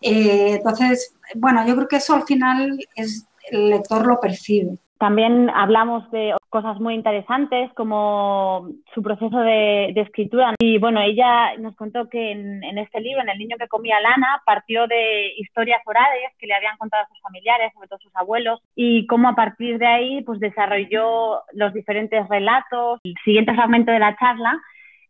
Eh, 0.04 0.56
entonces, 0.56 1.16
bueno, 1.34 1.66
yo 1.66 1.74
creo 1.74 1.88
que 1.88 1.96
eso 1.96 2.14
al 2.14 2.24
final 2.24 2.78
es, 2.94 3.26
el 3.50 3.70
lector 3.70 4.06
lo 4.06 4.20
percibe. 4.20 4.76
También 4.98 5.50
hablamos 5.50 6.08
de 6.12 6.34
cosas 6.50 6.78
muy 6.78 6.94
interesantes 6.94 7.72
como 7.74 8.68
su 8.94 9.02
proceso 9.02 9.38
de, 9.38 9.90
escritura. 9.96 10.54
Y 10.60 10.78
bueno, 10.78 11.00
ella 11.00 11.56
nos 11.58 11.74
contó 11.74 12.08
que 12.08 12.32
en, 12.32 12.78
este 12.78 13.00
libro, 13.00 13.22
en 13.22 13.28
El 13.30 13.38
niño 13.38 13.56
que 13.58 13.66
comía 13.66 14.00
lana, 14.00 14.42
partió 14.46 14.86
de 14.86 15.32
historias 15.36 15.82
orales 15.86 16.32
que 16.38 16.46
le 16.46 16.54
habían 16.54 16.76
contado 16.76 17.02
a 17.02 17.08
sus 17.08 17.20
familiares, 17.20 17.72
sobre 17.74 17.88
todo 17.88 17.98
sus 17.98 18.14
abuelos, 18.14 18.60
y 18.76 19.06
cómo 19.06 19.28
a 19.28 19.34
partir 19.34 19.78
de 19.78 19.86
ahí 19.86 20.22
pues 20.22 20.38
desarrolló 20.38 21.40
los 21.52 21.72
diferentes 21.72 22.28
relatos. 22.28 23.00
El 23.04 23.14
siguiente 23.24 23.54
fragmento 23.54 23.90
de 23.90 23.98
la 23.98 24.16
charla 24.16 24.60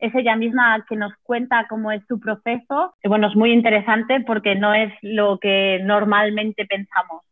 es 0.06 0.14
ella 0.14 0.37
misma 0.37 0.84
que 0.88 0.96
nos 0.96 1.12
cuenta 1.23 1.66
cómo 1.68 1.90
es 1.90 2.02
su 2.06 2.18
proceso. 2.18 2.94
Y 3.02 3.08
bueno, 3.08 3.28
es 3.28 3.37
muy 3.37 3.52
interesante 3.52 4.20
porque 4.26 4.54
no 4.54 4.75
es 4.75 4.92
lo 5.02 5.38
que 5.38 5.80
normalmente 5.82 6.66
pensamos. 6.66 7.23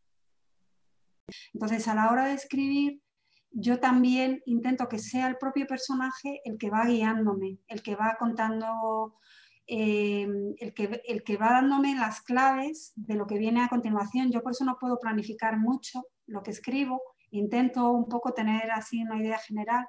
Entonces, 1.55 1.87
a 1.89 1.95
la 1.95 2.11
hora 2.11 2.27
de 2.27 2.35
escribir, 2.35 3.01
yo 3.51 3.79
también 3.79 4.43
intento 4.47 4.89
que 4.89 4.99
sea 4.99 5.29
el 5.29 5.37
propio 5.37 5.67
personaje 5.67 6.41
el 6.45 6.59
que 6.59 6.71
va 6.71 6.87
guiándome, 6.87 7.59
el 7.69 7.83
que 7.83 7.97
va 7.97 8.17
contando, 8.19 9.17
eh, 9.67 10.27
el, 10.59 10.75
que, 10.75 11.03
el 11.07 11.23
que 11.23 11.37
va 11.37 11.53
dándome 11.53 11.95
las 11.95 12.23
claves 12.23 12.93
de 12.97 13.15
lo 13.15 13.27
que 13.27 13.39
viene 13.39 13.63
a 13.63 13.69
continuación. 13.69 14.31
Yo 14.31 14.43
por 14.43 14.53
eso 14.53 14.65
no 14.65 14.79
puedo 14.81 14.99
planificar 14.99 15.59
mucho 15.59 16.03
lo 16.27 16.43
que 16.43 16.51
escribo, 16.51 17.01
intento 17.31 17.91
un 17.91 18.09
poco 18.09 18.33
tener 18.33 18.71
así 18.71 19.03
una 19.03 19.19
idea 19.19 19.39
general, 19.39 19.87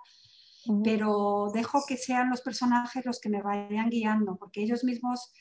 pero 0.84 1.48
dejo 1.53 1.82
que 1.88 1.98
sean 1.98 2.29
los 2.29 2.41
personajes 2.41 3.05
los 3.05 3.20
que 3.20 3.29
me 3.29 3.41
vayan 3.41 3.89
guiando, 3.89 4.36
porque 4.38 4.62
ellos 4.62 4.84
mismos 4.84 5.34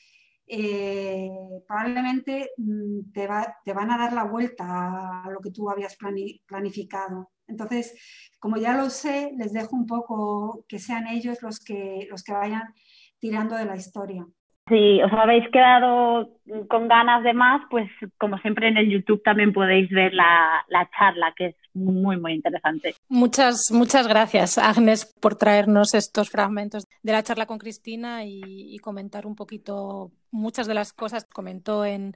eh, 0.47 1.29
probablemente 1.67 2.49
mm, 2.57 3.11
te, 3.13 3.27
te, 3.63 3.73
van 3.73 3.91
a 3.91 3.97
dar 3.97 4.13
la 4.13 4.25
vuelta 4.25 5.23
a 5.23 5.29
lo 5.31 5.39
que 5.39 5.51
tú 5.51 5.69
habías 5.69 5.97
planificado. 6.45 7.31
Entonces, 7.47 7.93
como 8.39 8.57
ya 8.57 8.75
lo 8.75 8.89
sé, 8.89 9.31
les 9.37 9.53
dejo 9.53 9.75
un 9.75 9.85
poco 9.85 10.65
que 10.67 10.79
sean 10.79 11.07
ellos 11.07 11.41
los 11.41 11.59
que, 11.59 12.07
los 12.09 12.23
que 12.23 12.33
vayan 12.33 12.73
tirando 13.19 13.55
de 13.55 13.65
la 13.65 13.75
historia. 13.75 14.25
Si 14.69 15.01
os 15.01 15.11
habéis 15.11 15.49
quedado 15.49 16.39
con 16.69 16.87
ganas 16.87 17.21
de 17.23 17.33
más, 17.33 17.61
pues 17.69 17.89
como 18.17 18.37
siempre 18.37 18.69
en 18.69 18.77
el 18.77 18.89
YouTube 18.89 19.21
también 19.21 19.51
podéis 19.51 19.89
ver 19.89 20.13
la, 20.13 20.63
la 20.69 20.89
charla, 20.97 21.33
que 21.35 21.47
es 21.47 21.55
muy, 21.73 22.17
muy 22.17 22.33
interesante. 22.33 22.95
Muchas, 23.09 23.69
muchas 23.71 24.07
gracias, 24.07 24.57
Agnes, 24.57 25.05
por 25.05 25.35
traernos 25.35 25.93
estos 25.93 26.29
fragmentos 26.29 26.87
de 27.03 27.11
la 27.11 27.21
charla 27.21 27.45
con 27.45 27.59
Cristina 27.59 28.25
y, 28.25 28.77
comentar 28.79 29.27
un 29.27 29.35
poquito 29.35 30.11
muchas 30.31 30.67
de 30.67 30.73
las 30.73 30.93
cosas 30.93 31.25
que 31.25 31.31
comentó 31.31 31.85
en, 31.85 32.15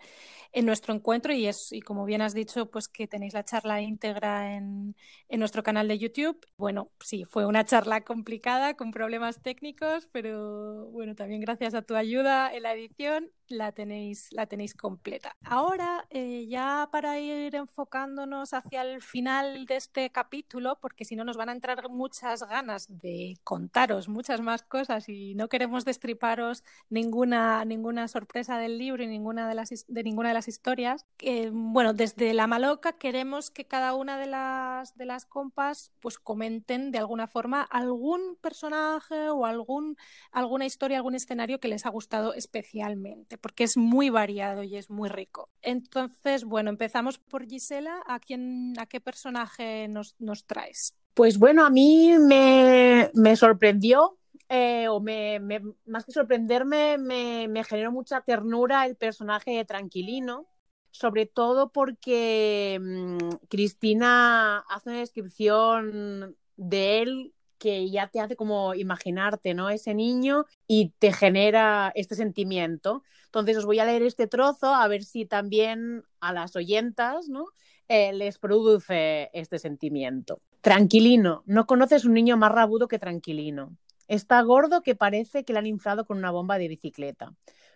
en 0.54 0.66
nuestro 0.66 0.94
encuentro 0.94 1.34
y 1.34 1.46
es, 1.46 1.72
y 1.72 1.82
como 1.82 2.06
bien 2.06 2.22
has 2.22 2.34
dicho, 2.34 2.72
pues 2.72 2.88
que 2.88 3.08
tenéis 3.08 3.34
la 3.34 3.44
charla 3.44 3.82
íntegra 3.82 4.56
en, 4.56 4.96
en, 5.30 5.40
nuestro 5.40 5.62
canal 5.62 5.88
de 5.88 6.00
YouTube. 6.00 6.40
Bueno, 6.58 6.90
sí, 7.00 7.26
fue 7.26 7.46
una 7.46 7.64
charla 7.64 8.02
complicada 8.02 8.76
con 8.76 8.92
problemas 8.92 9.42
técnicos, 9.42 10.08
pero 10.12 10.88
bueno, 10.88 11.16
también 11.16 11.42
gracias 11.42 11.74
a 11.76 11.84
tu 11.84 11.96
ayuda 11.96 12.52
en 12.54 12.64
la 12.64 12.74
edición 12.74 13.32
la 13.50 13.72
tenéis, 13.72 14.32
la 14.32 14.46
tenéis 14.46 14.74
completa. 14.74 15.36
Ahora, 15.44 16.06
eh, 16.10 16.46
ya 16.48 16.90
para 16.92 17.20
ir 17.20 17.56
enfocándonos 17.56 18.54
hacia 18.54 18.82
el 18.82 19.02
final 19.02 19.66
de 19.66 19.76
este 19.78 20.10
capítulo, 20.10 20.78
porque 20.82 21.06
si 21.06 21.16
no 21.16 21.24
nos 21.24 21.38
van 21.38 21.50
a 21.50 21.54
entrar 21.54 21.90
muchas 21.90 22.44
ganas 22.44 22.88
de 22.88 23.38
contaros 23.44 24.08
muchas 24.08 24.42
más 24.42 24.64
cosas 24.64 25.08
y 25.10 25.36
no 25.36 25.50
queremos 25.50 25.86
destriparos 25.86 26.64
ninguna, 26.90 27.64
ninguna 27.66 28.08
sorpresa 28.08 28.58
del 28.58 28.78
libro 28.78 29.04
y 29.04 29.08
ninguna 29.08 29.48
de 29.48 29.56
las, 29.56 29.86
de 29.88 30.04
ninguna 30.04 30.30
de 30.30 30.34
las 30.34 30.48
historias. 30.48 31.06
Eh, 31.20 31.50
bueno, 31.54 31.94
desde 31.94 32.34
La 32.34 32.48
Maloca 32.48 32.94
queremos 32.94 33.50
que 33.52 33.66
cada 33.66 33.94
una 33.94 34.18
de 34.18 34.28
las, 34.28 34.96
de 34.98 35.06
las 35.06 35.26
compas 35.26 35.92
pues 36.00 36.18
comenten 36.20 36.92
de 36.92 36.98
alguna 36.98 37.28
forma 37.28 37.62
algún 37.62 38.38
personaje 38.42 39.30
o 39.30 39.46
algún, 39.46 39.98
alguna 40.32 40.66
historia, 40.66 40.98
algún 40.98 41.16
escenario 41.16 41.60
que 41.60 41.68
les 41.68 41.86
ha 41.86 41.90
gustado 41.90 42.34
especialmente, 42.34 43.37
porque 43.38 43.64
es 43.64 43.78
muy 43.78 44.10
variado 44.10 44.64
y 44.64 44.76
es 44.76 44.90
muy 44.90 45.10
rico. 45.10 45.50
Entonces, 45.62 46.44
bueno, 46.44 46.70
empezamos 46.70 47.18
por 47.18 47.46
Gisela. 47.46 48.02
¿A, 48.08 48.20
quién, 48.20 48.74
a 48.80 48.86
qué 48.86 49.00
personaje 49.00 49.88
nos, 49.88 50.16
nos 50.20 50.46
traes? 50.46 50.96
Pues 51.14 51.40
bueno, 51.40 51.66
a 51.66 51.70
mí 51.70 52.14
me, 52.20 53.10
me 53.14 53.36
sorprendió 53.36 54.18
eh, 54.50 54.88
o 54.88 55.02
me, 55.02 55.40
más 55.86 56.06
que 56.06 56.14
sorprenderme, 56.14 56.98
me, 56.98 57.64
generó 57.66 57.92
mucha 57.92 58.22
ternura 58.22 58.86
el 58.86 58.96
personaje 58.96 59.52
de 59.52 59.66
Tranquilino, 59.66 60.48
sobre 60.92 61.26
todo 61.26 61.72
porque 61.72 62.80
mmm, 62.82 63.18
Cristina 63.50 64.60
hace 64.70 64.90
una 64.90 65.00
descripción 65.00 66.38
de 66.56 67.02
él 67.02 67.34
que 67.58 67.90
ya 67.90 68.08
te 68.08 68.20
hace 68.20 68.36
como 68.36 68.76
imaginarte, 68.76 69.54
¿no? 69.54 69.70
Ese 69.70 69.94
niño 69.94 70.46
y 70.68 70.94
te 71.00 71.12
genera 71.12 71.92
este 71.96 72.16
sentimiento. 72.16 73.04
Entonces 73.26 73.58
os 73.58 73.66
voy 73.66 73.80
a 73.80 73.86
leer 73.86 74.04
este 74.04 74.28
trozo 74.28 74.74
a 74.74 74.88
ver 74.88 75.04
si 75.04 75.26
también 75.26 76.04
a 76.20 76.34
las 76.34 76.56
oyentas, 76.56 77.30
¿no? 77.30 77.46
Eh, 77.88 78.14
les 78.14 78.38
produce 78.38 79.30
este 79.34 79.60
sentimiento. 79.60 80.42
Tranquilino, 80.62 81.44
no 81.46 81.66
conoces 81.66 82.04
un 82.04 82.14
niño 82.14 82.36
más 82.36 82.52
rabudo 82.52 82.88
que 82.88 83.00
Tranquilino. 83.00 83.78
Está 84.08 84.42
gordo 84.42 84.84
que 84.84 84.96
parece 84.96 85.44
que 85.44 85.54
le 85.54 85.60
han 85.60 85.68
inflado 85.68 86.06
con 86.06 86.18
una 86.18 86.32
bomba 86.32 86.58
de 86.58 86.68
bicicleta. 86.68 87.34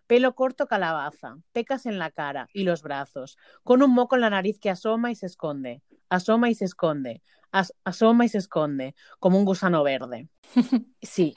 Pelo 0.08 0.36
corto 0.36 0.68
calabaza, 0.68 1.38
pecas 1.54 1.86
en 1.86 2.00
la 2.00 2.12
cara 2.12 2.50
y 2.54 2.64
los 2.64 2.82
brazos, 2.82 3.38
con 3.64 3.82
un 3.82 3.94
moco 3.94 4.16
en 4.16 4.22
la 4.22 4.30
nariz 4.30 4.60
que 4.60 4.70
asoma 4.70 5.12
y 5.12 5.16
se 5.16 5.26
esconde, 5.26 5.82
asoma 6.10 6.50
y 6.50 6.56
se 6.56 6.66
esconde, 6.66 7.22
as 7.52 7.74
asoma 7.84 8.26
y 8.26 8.30
se 8.30 8.38
esconde, 8.38 8.96
como 9.20 9.38
un 9.38 9.46
gusano 9.46 9.84
verde. 9.84 10.30
Sí. 11.02 11.34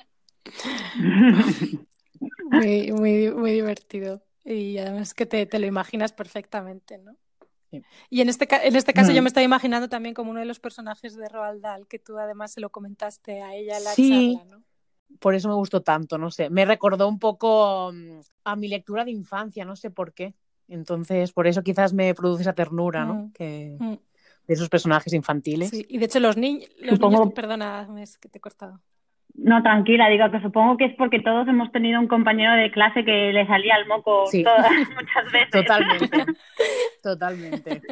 Muy, 2.51 2.93
muy, 2.93 3.31
muy 3.33 3.53
divertido. 3.53 4.23
Y 4.45 4.79
además 4.79 5.15
que 5.15 5.27
te, 5.27 5.47
te 5.47 5.59
lo 5.59 5.67
imaginas 5.67 6.13
perfectamente, 6.13 6.99
¿no? 6.99 7.17
Y 8.11 8.21
en 8.21 8.29
este, 8.29 8.47
en 8.51 8.77
este 8.77 8.93
caso 8.93 9.11
mm. 9.11 9.15
yo 9.15 9.23
me 9.23 9.29
estaba 9.29 9.43
imaginando 9.43 9.89
también 9.89 10.15
como 10.15 10.31
uno 10.31 10.41
de 10.41 10.47
los 10.47 10.61
personajes 10.61 11.17
de 11.17 11.29
Roald 11.29 11.63
Dahl, 11.63 11.87
que 11.89 11.99
tú 11.99 12.19
además 12.19 12.53
se 12.53 12.61
lo 12.61 12.71
comentaste 12.71 13.43
a 13.43 13.55
ella 13.55 13.79
en 13.79 13.85
la 13.85 13.91
sí, 13.91 14.37
charla, 14.37 14.57
¿no? 14.57 14.65
Por 15.19 15.35
eso 15.35 15.49
me 15.49 15.55
gustó 15.55 15.83
tanto, 15.83 16.19
no 16.19 16.31
sé. 16.31 16.51
Me 16.51 16.65
recordó 16.65 17.09
un 17.09 17.19
poco 17.19 17.91
mm, 17.93 18.21
a 18.45 18.57
mi 18.57 18.69
lectura 18.69 19.05
de 19.05 19.11
infancia, 19.11 19.65
no 19.65 19.77
sé 19.77 19.91
por 19.91 20.13
qué. 20.13 20.35
Entonces, 20.69 21.33
por 21.33 21.47
eso 21.47 21.63
quizás 21.63 21.93
me 21.93 22.15
produce 22.15 22.43
esa 22.43 22.55
ternura, 22.55 23.05
¿no? 23.05 23.15
Mm. 23.15 23.33
Que, 23.33 23.77
Mm. 23.79 23.95
De 24.47 24.55
esos 24.55 24.69
personajes 24.69 25.13
infantiles. 25.13 25.71
Sí, 25.71 25.85
y 25.89 25.99
de 25.99 26.05
hecho 26.07 26.21
los, 26.21 26.37
ni 26.37 26.67
los 26.79 26.99
Supongo- 26.99 27.21
niños, 27.21 27.35
perdona, 27.35 27.89
es 28.01 28.19
que 28.19 28.29
te 28.29 28.39
he 28.39 28.41
cortado. 28.41 28.81
No, 29.37 29.61
tranquila, 29.65 30.09
digo 30.11 30.31
que 30.31 30.41
supongo 30.41 30.77
que 30.77 30.85
es 30.85 30.95
porque 30.97 31.19
todos 31.21 31.49
hemos 31.49 31.73
tenido 31.73 31.99
un 31.99 32.07
compañero 32.07 32.53
de 32.55 32.71
clase 32.71 33.05
que 33.05 33.33
le 33.33 33.45
salía 33.49 33.75
el 33.77 33.87
moco 33.89 34.27
Sí. 34.27 34.45
todas, 34.45 34.71
muchas 34.95 35.33
veces. 35.33 35.51
Totalmente. 35.51 36.25
Totalmente. 37.03 37.83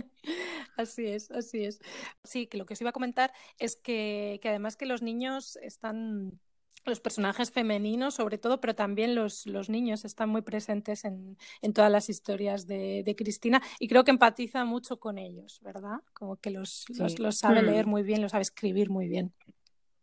Así 0.76 1.06
es, 1.06 1.30
así 1.32 1.64
es. 1.64 1.80
Sí, 2.24 2.46
que 2.46 2.56
lo 2.58 2.64
que 2.64 2.74
os 2.74 2.80
iba 2.80 2.90
a 2.90 2.92
comentar 2.94 3.32
es 3.58 3.76
que, 3.76 4.38
que 4.42 4.48
además 4.50 4.76
que 4.76 4.86
los 4.86 5.02
niños 5.02 5.56
están, 5.56 6.38
los 6.84 7.00
personajes 7.00 7.50
femeninos 7.50 8.14
sobre 8.14 8.38
todo, 8.38 8.60
pero 8.60 8.74
también 8.74 9.14
los, 9.14 9.46
los 9.46 9.68
niños 9.68 10.04
están 10.04 10.28
muy 10.30 10.42
presentes 10.42 11.04
en, 11.04 11.38
en 11.60 11.72
todas 11.72 11.90
las 11.92 12.08
historias 12.08 12.66
de, 12.66 13.02
de 13.04 13.14
Cristina 13.16 13.62
y 13.78 13.88
creo 13.88 14.04
que 14.04 14.10
empatiza 14.10 14.64
mucho 14.64 14.98
con 14.98 15.18
ellos, 15.18 15.60
¿verdad? 15.62 16.00
Como 16.12 16.36
que 16.36 16.50
los, 16.50 16.84
los, 16.98 17.12
Sí. 17.12 17.22
los 17.22 17.38
sabe 17.38 17.62
Mm. 17.62 17.66
leer 17.66 17.86
muy 17.86 18.02
bien, 18.02 18.20
los 18.20 18.32
sabe 18.32 18.42
escribir 18.42 18.90
muy 18.90 19.06
bien. 19.08 19.32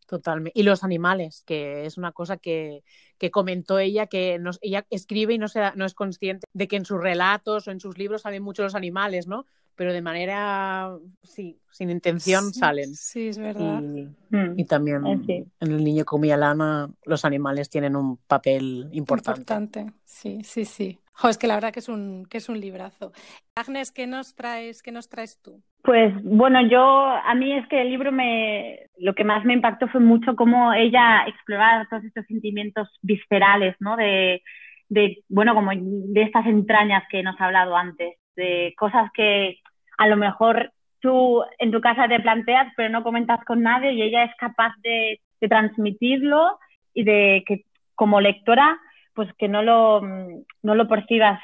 Totalmente. 0.07 0.59
Y 0.59 0.63
los 0.63 0.83
animales, 0.83 1.43
que 1.45 1.85
es 1.85 1.97
una 1.99 2.11
cosa 2.11 2.37
que, 2.37 2.83
que 3.19 3.29
comentó 3.29 3.77
ella, 3.77 4.07
que 4.07 4.39
nos, 4.39 4.57
ella 4.61 4.87
escribe 4.89 5.35
y 5.35 5.37
no, 5.37 5.47
se 5.47 5.59
da- 5.59 5.73
no 5.75 5.85
es 5.85 5.93
consciente 5.93 6.47
de 6.51 6.67
que 6.67 6.77
en 6.77 6.85
sus 6.85 6.99
relatos 6.99 7.67
o 7.67 7.71
en 7.71 7.79
sus 7.79 7.97
libros 7.99 8.23
salen 8.23 8.41
mucho 8.41 8.63
los 8.63 8.73
animales, 8.73 9.27
¿no? 9.27 9.45
Pero 9.79 9.93
de 9.93 10.01
manera, 10.01 10.91
sí, 11.23 11.57
sin 11.71 11.89
intención 11.89 12.51
Sí, 12.51 12.59
salen. 12.59 12.93
Sí, 12.93 13.29
es 13.29 13.37
verdad. 13.37 13.81
Y, 13.81 14.09
Mm. 14.29 14.59
y 14.59 14.65
también 14.65 15.01
sí. 15.25 15.45
en 15.61 15.71
el 15.71 15.85
niño 15.85 16.03
comía 16.03 16.35
lana, 16.35 16.89
los 17.05 17.23
animales 17.23 17.69
tienen 17.69 17.95
un 17.95 18.17
papel 18.17 18.89
importante. 18.91 19.39
Importante, 19.39 19.85
sí, 20.03 20.41
sí, 20.43 20.65
sí. 20.65 20.99
Jo, 21.13 21.29
es 21.29 21.37
que 21.37 21.47
la 21.47 21.55
verdad 21.55 21.71
que 21.71 21.79
es 21.79 21.87
un, 21.87 22.25
que 22.29 22.39
es 22.39 22.49
un 22.49 22.59
librazo. 22.59 23.13
Agnes, 23.55 23.93
¿qué 23.93 24.05
nos 24.05 24.35
traes, 24.35 24.83
qué 24.83 24.91
nos 24.91 25.07
traes 25.07 25.39
tú? 25.41 25.63
Pues 25.81 26.13
bueno, 26.25 26.59
yo 26.69 26.81
a 26.81 27.33
mí 27.35 27.53
es 27.57 27.65
que 27.69 27.81
el 27.81 27.89
libro 27.89 28.11
me 28.11 28.79
lo 28.97 29.15
que 29.15 29.23
más 29.23 29.45
me 29.45 29.53
impactó 29.53 29.87
fue 29.87 30.01
mucho 30.01 30.35
cómo 30.35 30.73
ella 30.73 31.23
exploraba 31.25 31.87
todos 31.89 32.03
estos 32.03 32.25
sentimientos 32.25 32.89
viscerales, 33.01 33.77
¿no? 33.79 33.95
De, 33.95 34.43
de 34.89 35.23
bueno, 35.29 35.55
como 35.55 35.71
de 35.73 36.21
estas 36.23 36.45
entrañas 36.47 37.03
que 37.09 37.23
nos 37.23 37.39
ha 37.39 37.45
hablado 37.45 37.77
antes, 37.77 38.17
de 38.35 38.73
cosas 38.77 39.09
que 39.13 39.57
a 39.99 40.07
lo 40.07 40.15
mejor 40.15 40.71
tú 41.01 41.43
en 41.59 41.71
tu 41.71 41.81
casa 41.81 42.07
te 42.07 42.21
planteas, 42.21 42.71
pero 42.75 42.89
no 42.89 43.03
comentas 43.03 43.43
con 43.45 43.61
nadie 43.61 43.91
y 43.91 44.01
ella 44.01 44.23
es 44.23 44.31
capaz 44.37 44.73
de, 44.81 45.19
de 45.41 45.47
transmitirlo 45.47 46.57
y 46.93 47.03
de 47.03 47.43
que 47.45 47.65
como 47.95 48.21
lectora, 48.21 48.79
pues 49.13 49.29
que 49.37 49.49
no 49.49 49.61
lo, 49.61 50.01
mm, 50.01 50.43
no 50.63 50.75
lo 50.75 50.87
percibas 50.87 51.41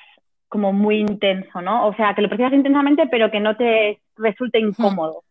como 0.47 0.71
muy 0.71 1.00
intenso, 1.00 1.62
¿no? 1.62 1.85
O 1.85 1.93
sea, 1.95 2.13
que 2.15 2.21
lo 2.21 2.29
percibas 2.29 2.53
intensamente, 2.53 3.07
pero 3.07 3.29
que 3.29 3.41
no 3.41 3.57
te 3.57 4.00
resulte 4.15 4.59
incómodo. 4.59 5.24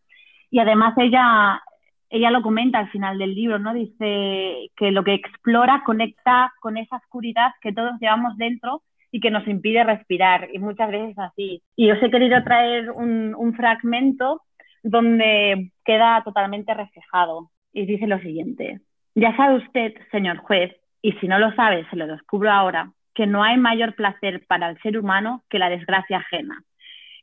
Y 0.51 0.59
además 0.59 0.93
ella, 0.97 1.63
ella 2.11 2.29
lo 2.29 2.43
comenta 2.43 2.77
al 2.77 2.91
final 2.91 3.17
del 3.17 3.33
libro, 3.33 3.57
¿no? 3.57 3.73
Dice 3.73 4.69
que 4.75 4.91
lo 4.91 5.03
que 5.03 5.15
explora 5.15 5.81
conecta 5.83 6.53
con 6.61 6.77
esa 6.77 6.97
oscuridad 6.97 7.53
que 7.59 7.73
todos 7.73 7.99
llevamos 7.99 8.37
dentro 8.37 8.83
y 9.15 9.21
que 9.21 9.31
nos 9.31 9.47
impide 9.47 9.81
respirar, 9.85 10.49
y 10.51 10.59
muchas 10.59 10.91
veces 10.91 11.17
así. 11.17 11.61
Y 11.77 11.89
os 11.89 12.03
he 12.03 12.11
querido 12.11 12.43
traer 12.43 12.91
un, 12.91 13.53
fragmento 13.55 14.41
donde 14.83 15.71
queda 15.85 16.21
totalmente 16.25 16.73
reflejado. 16.73 17.49
Y 17.71 17.85
dice 17.85 18.07
lo 18.07 18.19
siguiente, 18.19 18.81
ya 19.15 19.33
sabe 19.37 19.55
usted, 19.55 19.93
señor 20.11 20.39
juez, 20.39 20.75
y 21.01 21.13
si 21.13 21.29
no 21.29 21.39
lo 21.39 21.53
sabe, 21.53 21.87
se 21.89 21.95
lo 21.95 22.07
descubro 22.07 22.51
ahora, 22.51 22.91
que 23.13 23.25
no 23.25 23.41
hay 23.41 23.55
mayor 23.55 23.95
placer 23.95 24.45
para 24.47 24.69
el 24.69 24.77
ser 24.81 24.99
humano 24.99 25.45
que 25.49 25.59
la 25.59 25.69
desgracia 25.69 26.17
ajena. 26.17 26.61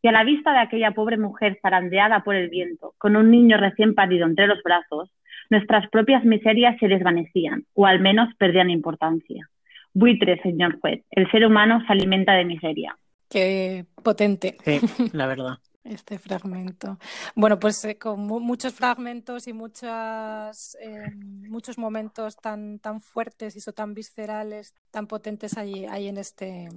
Y 0.01 0.09
a 0.09 0.13
la 0.13 0.25
vista 0.25 0.53
de 0.53 0.61
aquella 0.61 0.93
pobre 0.93 1.19
mujer 1.19 1.59
zarandeada 1.61 2.21
por 2.21 2.37
el 2.37 2.49
viento, 2.49 2.95
con 2.97 3.17
un 3.17 3.31
niño 3.31 3.59
recién 3.59 3.95
parido 3.95 4.25
entre 4.25 4.47
los 4.47 4.63
brazos, 4.63 5.11
nuestras 5.51 5.91
propias 5.91 6.25
miserias 6.25 6.79
se 6.81 6.89
desvanecían, 6.89 7.65
o 7.75 7.85
al 7.85 8.01
menos 8.01 8.35
perdían 8.39 8.71
importancia. 8.71 9.47
Buitre, 9.95 10.41
señor 10.43 10.79
juez, 10.81 11.05
el 11.11 11.31
ser 11.31 11.45
humano 11.47 11.81
se 11.87 11.93
alimenta 11.93 12.33
de 12.35 12.45
miseria. 12.45 12.97
Qué 13.29 13.87
potente 14.03 14.57
Sí, 14.65 14.81
la 15.13 15.27
verdad. 15.27 15.59
este 15.85 16.19
fragmento. 16.19 16.99
Bueno, 17.35 17.59
pues 17.59 17.85
eh, 17.85 17.99
con 17.99 18.21
mu- 18.27 18.41
muchos 18.41 18.75
fragmentos 18.75 19.49
y 19.49 19.53
muchas, 19.53 20.77
eh, 20.81 21.11
muchos 21.15 21.79
momentos 21.79 22.37
tan, 22.37 22.79
tan 22.79 23.01
fuertes 23.01 23.57
y 23.57 23.61
so 23.61 23.73
tan 23.73 23.95
viscerales, 23.95 24.75
tan 24.91 25.07
potentes 25.07 25.57
hay, 25.57 25.85
hay 25.87 26.09
en 26.09 26.19
este, 26.19 26.69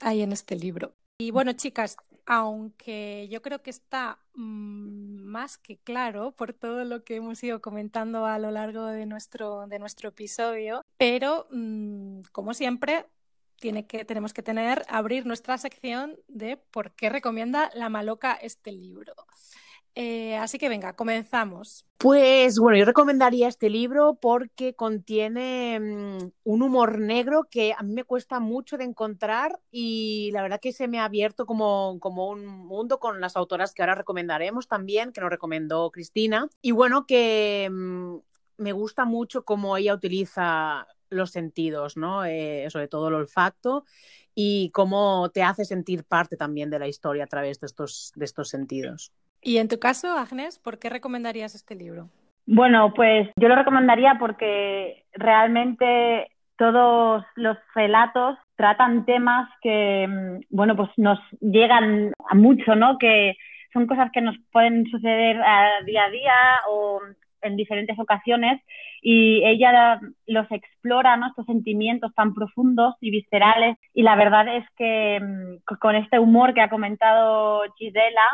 hay 0.00 0.22
en 0.22 0.32
este 0.32 0.56
libro. 0.56 0.94
Y 1.18 1.30
bueno, 1.30 1.52
chicas, 1.52 1.96
aunque 2.26 3.28
yo 3.30 3.42
creo 3.42 3.62
que 3.62 3.70
está 3.70 4.18
mm, 4.34 5.13
más 5.34 5.58
que 5.58 5.78
claro 5.78 6.30
por 6.30 6.52
todo 6.52 6.84
lo 6.84 7.02
que 7.02 7.16
hemos 7.16 7.42
ido 7.42 7.60
comentando 7.60 8.24
a 8.24 8.38
lo 8.38 8.52
largo 8.52 8.86
de 8.86 9.04
nuestro, 9.04 9.66
de 9.66 9.80
nuestro 9.80 10.10
episodio, 10.10 10.82
pero 10.96 11.48
mm, 11.50 12.20
como 12.30 12.54
siempre, 12.54 13.04
tiene 13.58 13.84
que, 13.84 14.04
tenemos 14.04 14.32
que 14.32 14.44
tener, 14.44 14.84
abrir 14.88 15.26
nuestra 15.26 15.58
sección 15.58 16.16
de 16.28 16.56
por 16.56 16.92
qué 16.92 17.08
recomienda 17.08 17.68
la 17.74 17.88
maloca 17.88 18.34
este 18.34 18.70
libro. 18.70 19.12
Eh, 19.96 20.36
así 20.36 20.58
que 20.58 20.68
venga, 20.68 20.94
comenzamos. 20.94 21.86
Pues 21.98 22.58
bueno, 22.58 22.76
yo 22.76 22.84
recomendaría 22.84 23.46
este 23.46 23.70
libro 23.70 24.18
porque 24.20 24.74
contiene 24.74 25.78
mm, 25.80 26.30
un 26.44 26.62
humor 26.62 26.98
negro 26.98 27.46
que 27.48 27.72
a 27.76 27.82
mí 27.82 27.92
me 27.92 28.04
cuesta 28.04 28.40
mucho 28.40 28.76
de 28.76 28.84
encontrar 28.84 29.60
y 29.70 30.30
la 30.32 30.42
verdad 30.42 30.60
que 30.60 30.72
se 30.72 30.88
me 30.88 30.98
ha 30.98 31.04
abierto 31.04 31.46
como, 31.46 31.98
como 32.00 32.28
un 32.28 32.44
mundo 32.44 32.98
con 32.98 33.20
las 33.20 33.36
autoras 33.36 33.72
que 33.72 33.82
ahora 33.82 33.94
recomendaremos 33.94 34.66
también, 34.66 35.12
que 35.12 35.20
nos 35.20 35.30
recomendó 35.30 35.90
Cristina. 35.92 36.48
Y 36.60 36.72
bueno, 36.72 37.06
que 37.06 37.68
mm, 37.70 38.16
me 38.58 38.72
gusta 38.72 39.04
mucho 39.04 39.44
cómo 39.44 39.76
ella 39.76 39.94
utiliza 39.94 40.88
los 41.08 41.30
sentidos, 41.30 41.96
¿no? 41.96 42.24
Eh, 42.24 42.66
sobre 42.70 42.88
todo 42.88 43.08
el 43.08 43.14
olfacto 43.14 43.84
y 44.34 44.70
cómo 44.70 45.30
te 45.32 45.44
hace 45.44 45.64
sentir 45.64 46.04
parte 46.04 46.36
también 46.36 46.68
de 46.70 46.80
la 46.80 46.88
historia 46.88 47.24
a 47.24 47.28
través 47.28 47.60
de 47.60 47.66
estos, 47.66 48.12
de 48.16 48.24
estos 48.24 48.48
sentidos. 48.48 49.12
Y 49.44 49.58
en 49.58 49.68
tu 49.68 49.78
caso, 49.78 50.16
Agnes, 50.16 50.58
¿por 50.58 50.78
qué 50.78 50.88
recomendarías 50.88 51.54
este 51.54 51.74
libro? 51.74 52.08
Bueno, 52.46 52.94
pues 52.94 53.28
yo 53.36 53.48
lo 53.48 53.56
recomendaría 53.56 54.16
porque 54.18 55.04
realmente 55.12 56.28
todos 56.56 57.24
los 57.36 57.58
relatos 57.74 58.38
tratan 58.56 59.04
temas 59.04 59.48
que, 59.60 60.06
mm, 60.08 60.44
bueno, 60.48 60.74
pues 60.76 60.88
nos 60.96 61.18
llegan 61.40 62.12
a 62.28 62.34
mucho, 62.34 62.74
¿no? 62.74 62.96
Que 62.98 63.36
son 63.72 63.86
cosas 63.86 64.10
que 64.12 64.22
nos 64.22 64.36
pueden 64.50 64.86
suceder 64.86 65.36
día 65.84 66.04
a 66.04 66.10
día 66.10 66.32
o 66.70 67.00
en 67.42 67.56
diferentes 67.56 67.98
ocasiones 67.98 68.62
y 69.02 69.44
ella 69.44 70.00
los 70.26 70.50
explora, 70.50 71.18
¿no? 71.18 71.26
Estos 71.26 71.44
sentimientos 71.44 72.14
tan 72.14 72.32
profundos 72.32 72.94
y 73.00 73.10
viscerales 73.10 73.76
y 73.92 74.02
la 74.02 74.16
verdad 74.16 74.56
es 74.56 74.64
que 74.76 75.20
mm, 75.20 75.74
con 75.78 75.96
este 75.96 76.18
humor 76.18 76.54
que 76.54 76.62
ha 76.62 76.70
comentado 76.70 77.62
Gisela, 77.76 78.26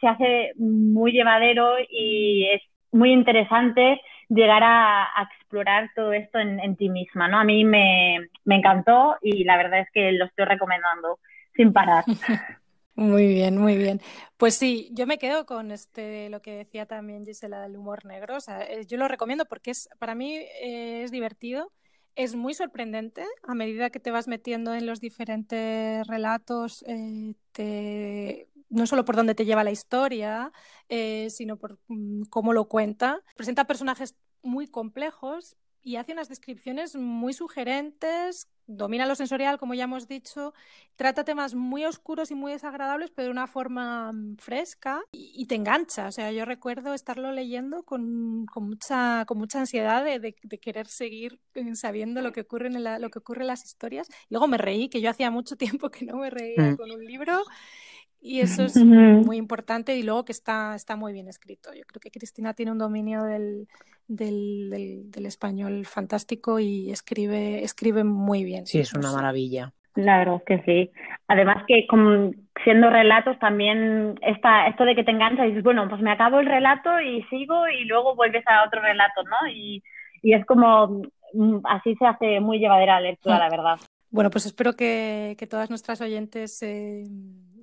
se 0.00 0.08
hace 0.08 0.52
muy 0.56 1.12
llevadero 1.12 1.74
y 1.90 2.46
es 2.52 2.62
muy 2.92 3.12
interesante 3.12 4.00
llegar 4.28 4.62
a, 4.64 5.08
explorar 5.30 5.90
todo 5.94 6.12
esto 6.12 6.38
en, 6.38 6.76
ti 6.76 6.88
misma, 6.88 7.28
¿no? 7.28 7.38
A 7.38 7.44
mí 7.44 7.64
me, 7.64 8.28
encantó 8.46 9.16
y 9.22 9.44
la 9.44 9.56
verdad 9.56 9.80
es 9.80 9.88
que 9.92 10.12
lo 10.12 10.24
estoy 10.24 10.44
recomendando 10.44 11.18
sin 11.54 11.72
parar. 11.72 12.04
Muy 12.98 13.26
bien, 13.26 13.58
muy 13.58 13.76
bien. 13.76 14.00
Pues 14.38 14.54
sí, 14.54 14.88
yo 14.92 15.06
me 15.06 15.18
quedo 15.18 15.44
con 15.44 15.70
este 15.70 16.30
lo 16.30 16.40
que 16.40 16.52
decía 16.52 16.86
también 16.86 17.26
Gisela 17.26 17.60
del 17.60 17.76
humor 17.76 18.06
negro. 18.06 18.36
O 18.36 18.40
sea, 18.40 18.62
eh, 18.62 18.86
yo 18.86 18.96
lo 18.96 19.06
recomiendo 19.06 19.44
porque 19.44 19.72
es 19.72 19.90
para 19.98 20.14
mí 20.14 20.34
eh, 20.34 21.02
es 21.02 21.10
divertido, 21.10 21.70
es 22.14 22.34
muy 22.34 22.54
sorprendente 22.54 23.22
a 23.42 23.54
medida 23.54 23.90
que 23.90 24.00
te 24.00 24.10
vas 24.10 24.28
metiendo 24.28 24.72
en 24.72 24.86
los 24.86 25.00
diferentes 25.00 26.06
relatos. 26.06 26.82
Eh, 26.88 27.34
te 27.52 28.48
no 28.68 28.86
solo 28.86 29.04
por 29.04 29.16
dónde 29.16 29.34
te 29.34 29.44
lleva 29.44 29.64
la 29.64 29.70
historia, 29.70 30.52
eh, 30.88 31.28
sino 31.30 31.56
por 31.56 31.78
mm, 31.88 32.24
cómo 32.30 32.52
lo 32.52 32.68
cuenta. 32.68 33.22
Presenta 33.36 33.66
personajes 33.66 34.16
muy 34.42 34.66
complejos 34.66 35.56
y 35.82 35.96
hace 35.96 36.12
unas 36.12 36.28
descripciones 36.28 36.96
muy 36.96 37.32
sugerentes, 37.32 38.48
domina 38.66 39.06
lo 39.06 39.14
sensorial, 39.14 39.56
como 39.56 39.74
ya 39.74 39.84
hemos 39.84 40.08
dicho, 40.08 40.52
trata 40.96 41.22
temas 41.22 41.54
muy 41.54 41.84
oscuros 41.84 42.32
y 42.32 42.34
muy 42.34 42.50
desagradables, 42.50 43.12
pero 43.12 43.26
de 43.26 43.30
una 43.30 43.46
forma 43.46 44.10
mm, 44.12 44.36
fresca 44.38 45.02
y, 45.12 45.46
te 45.46 45.54
engancha. 45.54 46.08
O 46.08 46.12
sea, 46.12 46.32
yo 46.32 46.44
recuerdo 46.44 46.92
estarlo 46.92 47.30
leyendo 47.30 47.84
con, 47.84 48.46
mucha, 48.56 49.24
con 49.26 49.38
mucha 49.38 49.60
ansiedad 49.60 50.04
de, 50.04 50.34
querer 50.60 50.88
seguir 50.88 51.40
eh, 51.54 51.76
sabiendo 51.76 52.20
lo 52.20 52.32
que, 52.32 52.40
ocurre 52.40 52.66
en 52.66 52.82
lo 53.00 53.10
que 53.10 53.20
ocurre 53.20 53.42
en 53.42 53.46
las 53.46 53.64
historias. 53.64 54.08
Luego 54.28 54.48
me 54.48 54.58
reí, 54.58 54.88
que 54.88 55.00
yo 55.00 55.10
hacía 55.10 55.30
mucho 55.30 55.56
tiempo 55.56 55.90
que 55.90 56.04
no 56.04 56.16
me 56.16 56.30
reía 56.30 56.72
mm. 56.72 56.76
con 56.76 56.90
un 56.90 57.04
libro. 57.04 57.44
Y 58.20 58.40
eso 58.40 58.64
es 58.64 58.76
muy 58.76 59.36
importante 59.36 59.96
y 59.96 60.02
luego 60.02 60.24
que 60.24 60.32
está, 60.32 60.74
está 60.74 60.96
muy 60.96 61.12
bien 61.12 61.28
escrito. 61.28 61.72
Yo 61.74 61.84
creo 61.86 62.00
que 62.00 62.10
Cristina 62.10 62.54
tiene 62.54 62.72
un 62.72 62.78
dominio 62.78 63.22
del, 63.22 63.68
del, 64.08 65.10
del, 65.10 65.26
español 65.26 65.86
fantástico 65.86 66.58
y 66.58 66.90
escribe, 66.90 67.62
escribe 67.62 68.02
muy 68.04 68.44
bien. 68.44 68.66
Sí, 68.66 68.80
es 68.80 68.92
una 68.94 69.12
maravilla. 69.12 69.72
Es 69.96 70.42
que 70.44 70.62
sí. 70.62 70.90
Además 71.28 71.64
que 71.66 71.86
siendo 72.64 72.90
relatos 72.90 73.38
también 73.38 74.18
está 74.20 74.66
esto 74.66 74.84
de 74.84 74.94
que 74.94 75.04
te 75.04 75.10
enganchas 75.10 75.46
y 75.46 75.48
dices, 75.48 75.64
bueno, 75.64 75.88
pues 75.88 76.02
me 76.02 76.12
acabo 76.12 76.40
el 76.40 76.46
relato 76.46 77.00
y 77.00 77.22
sigo 77.24 77.66
y 77.68 77.84
luego 77.84 78.14
vuelves 78.14 78.44
a 78.46 78.64
otro 78.66 78.82
relato, 78.82 79.22
¿no? 79.22 79.48
Y, 79.50 79.82
y 80.22 80.34
es 80.34 80.44
como, 80.44 81.02
mm, 81.32 81.58
así 81.64 81.94
se 81.96 82.06
hace 82.06 82.40
muy 82.40 82.58
llevadera 82.58 83.00
la 83.00 83.08
lectura, 83.08 83.38
la 83.38 83.48
verdad. 83.48 83.78
Bueno, 84.10 84.30
pues 84.30 84.46
espero 84.46 84.74
que, 84.74 85.34
que 85.38 85.46
todas 85.46 85.70
nuestras 85.70 86.00
oyentes 86.00 86.62
eh, 86.62 87.04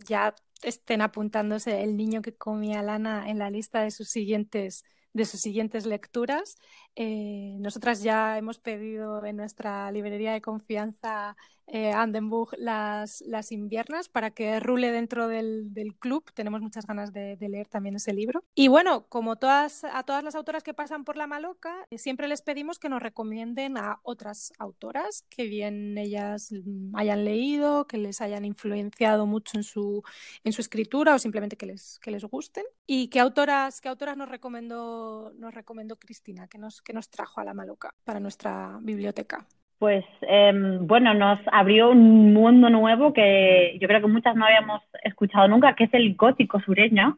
ya 0.04 0.36
estén 0.62 1.02
apuntándose 1.02 1.84
el 1.84 1.98
niño 1.98 2.22
que 2.22 2.36
comía 2.36 2.82
lana 2.82 3.30
en 3.30 3.40
la 3.40 3.50
lista 3.50 3.82
de 3.82 3.92
sus 3.92 4.10
siguientes 4.10 4.84
de 5.14 5.26
sus 5.26 5.42
siguientes 5.42 5.86
lecturas. 5.86 6.56
Eh, 6.96 7.58
nosotras 7.60 8.04
ya 8.04 8.38
hemos 8.38 8.60
pedido 8.60 9.26
en 9.26 9.38
nuestra 9.38 9.92
librería 9.92 10.34
de 10.34 10.42
confianza 10.42 11.36
eh, 11.68 11.92
Andenburg 11.92 12.50
las, 12.58 13.22
las 13.22 13.52
inviernas 13.52 14.10
para 14.10 14.32
que 14.32 14.60
rule 14.60 14.92
dentro 14.92 15.28
del, 15.28 15.74
del 15.74 15.96
club. 15.96 16.30
Tenemos 16.34 16.62
muchas 16.62 16.86
ganas 16.86 17.14
de, 17.14 17.38
de, 17.38 17.50
leer 17.50 17.68
también 17.68 17.96
ese 17.96 18.14
libro. 18.14 18.44
Y 18.54 18.68
bueno, 18.68 19.08
como 19.08 19.38
todas, 19.38 19.84
a 19.86 20.04
todas 20.04 20.24
las 20.24 20.36
autoras 20.36 20.64
que 20.64 20.74
pasan 20.74 21.04
por 21.04 21.18
la 21.18 21.26
maloca, 21.26 21.88
eh, 21.90 21.98
siempre 21.98 22.28
les 22.28 22.42
pedimos 22.42 22.80
que 22.80 22.90
nos 22.90 23.02
recomienden 23.02 23.78
a 23.78 24.00
otras 24.04 24.52
autoras 24.60 25.26
que 25.30 25.46
bien 25.46 25.98
ellas 25.98 26.54
hayan 26.94 27.24
leído, 27.26 27.88
que 27.88 27.98
les 27.98 28.22
hayan 28.22 28.46
influenciado 28.46 29.26
mucho 29.26 29.58
en 29.58 29.64
su, 29.64 30.04
en 30.44 30.54
su 30.54 30.62
escritura 30.62 31.16
o 31.16 31.20
simplemente 31.20 31.56
que 31.56 31.66
les, 31.66 31.98
que 32.00 32.12
les 32.12 32.24
gusten. 32.26 32.66
¿Y 32.86 33.08
qué 33.08 33.20
autoras, 33.20 33.80
qué 33.80 33.88
autoras 33.88 34.18
nos 34.18 34.30
recomendó, 34.30 35.34
nos 35.38 35.54
recomendó 35.54 35.98
Cristina, 35.98 36.48
que 36.48 36.58
nos, 36.58 36.83
que 36.84 36.94
nos 36.94 37.10
trajo 37.10 37.42
a 37.42 37.44
la 37.44 37.54
maloca 37.54 37.94
para 38.04 38.20
nuestra 38.20 38.78
biblioteca? 38.82 39.46
pues 39.84 40.06
em, 40.22 40.88
bueno, 40.88 41.14
nos 41.14 41.40
abrió 41.52 41.90
un 41.90 42.34
mundo 42.34 42.70
nuevo 42.70 43.12
que 43.12 43.78
yo 43.82 43.90
creo 43.90 44.00
que 44.00 44.08
muchas 44.08 44.34
no 44.34 44.46
habíamos 44.46 44.82
escuchado 45.04 45.50
nunca, 45.50 45.76
que 45.76 45.84
es 45.84 45.94
el 45.94 46.16
gótico 46.16 46.62
sureño. 46.62 47.18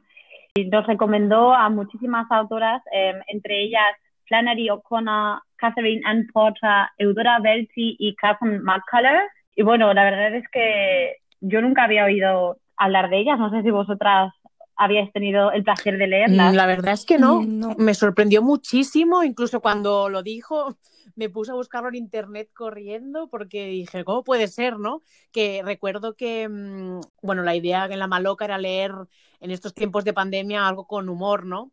Y 0.55 0.65
nos 0.65 0.87
recomendó 0.87 1.53
a 1.53 1.69
muchísimas 1.69 2.25
autoras, 2.31 2.81
em, 2.91 3.17
entre 3.27 3.61
ellas 3.61 3.85
Flannery 4.27 4.71
O'Connor, 4.71 5.41
Catherine 5.57 6.01
Ann 6.05 6.25
Porter, 6.33 6.87
Eudora 6.97 7.37
Belty 7.39 7.97
y 7.99 8.15
Catherine 8.15 8.57
McCullers. 8.63 9.31
Y 9.55 9.61
bueno, 9.61 9.93
la 9.93 10.03
verdad 10.03 10.33
es 10.33 10.49
que 10.49 11.17
yo 11.41 11.61
nunca 11.61 11.83
había 11.83 12.05
oído 12.05 12.57
hablar 12.77 13.11
de 13.11 13.19
ellas. 13.19 13.37
No 13.37 13.51
sé 13.51 13.61
si 13.61 13.69
vosotras 13.69 14.33
habíais 14.77 15.11
tenido 15.11 15.51
el 15.51 15.63
placer 15.63 15.97
de 15.97 16.07
leerlas. 16.07 16.53
La 16.53 16.65
verdad 16.65 16.93
es 16.93 17.05
que 17.05 17.17
no. 17.17 17.43
no. 17.43 17.75
Me 17.77 17.93
sorprendió 17.93 18.41
muchísimo, 18.41 19.23
incluso 19.23 19.61
cuando 19.61 20.09
lo 20.09 20.23
dijo 20.23 20.77
me 21.15 21.29
puse 21.29 21.51
a 21.51 21.55
buscarlo 21.55 21.89
en 21.89 21.95
internet 21.95 22.49
corriendo 22.53 23.29
porque 23.29 23.67
dije, 23.67 24.03
¿cómo 24.03 24.23
puede 24.23 24.47
ser, 24.47 24.77
no? 24.79 25.01
Que 25.31 25.61
recuerdo 25.63 26.15
que, 26.15 26.49
mm, 26.49 26.99
bueno, 27.21 27.43
la 27.43 27.55
idea 27.55 27.85
en 27.85 27.99
la 27.99 28.07
maloca 28.07 28.45
era 28.45 28.57
leer 28.57 28.91
en 29.39 29.51
estos 29.51 29.73
tiempos 29.73 30.03
de 30.03 30.13
pandemia 30.13 30.67
algo 30.67 30.87
con 30.87 31.07
humor, 31.09 31.45
¿no? 31.45 31.71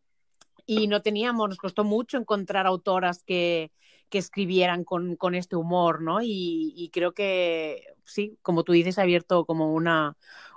Y 0.65 0.87
no 0.87 1.01
teníamos, 1.01 1.49
nos 1.49 1.57
costó 1.57 1.83
mucho 1.83 2.17
encontrar 2.17 2.67
autoras 2.67 3.23
que, 3.23 3.71
que 4.09 4.17
escribieran 4.17 4.85
con, 4.85 5.17
con, 5.17 5.35
este 5.35 5.57
humor, 5.57 6.01
¿no? 6.01 6.21
Y, 6.21 6.73
y, 6.77 6.89
creo 6.89 7.13
que, 7.13 7.83
sí, 8.05 8.37
como 8.41 8.63
tú 8.63 8.71
dices, 8.71 8.97
ha 8.97 9.01
abierto 9.01 9.45
como 9.45 9.73
una, 9.73 10.15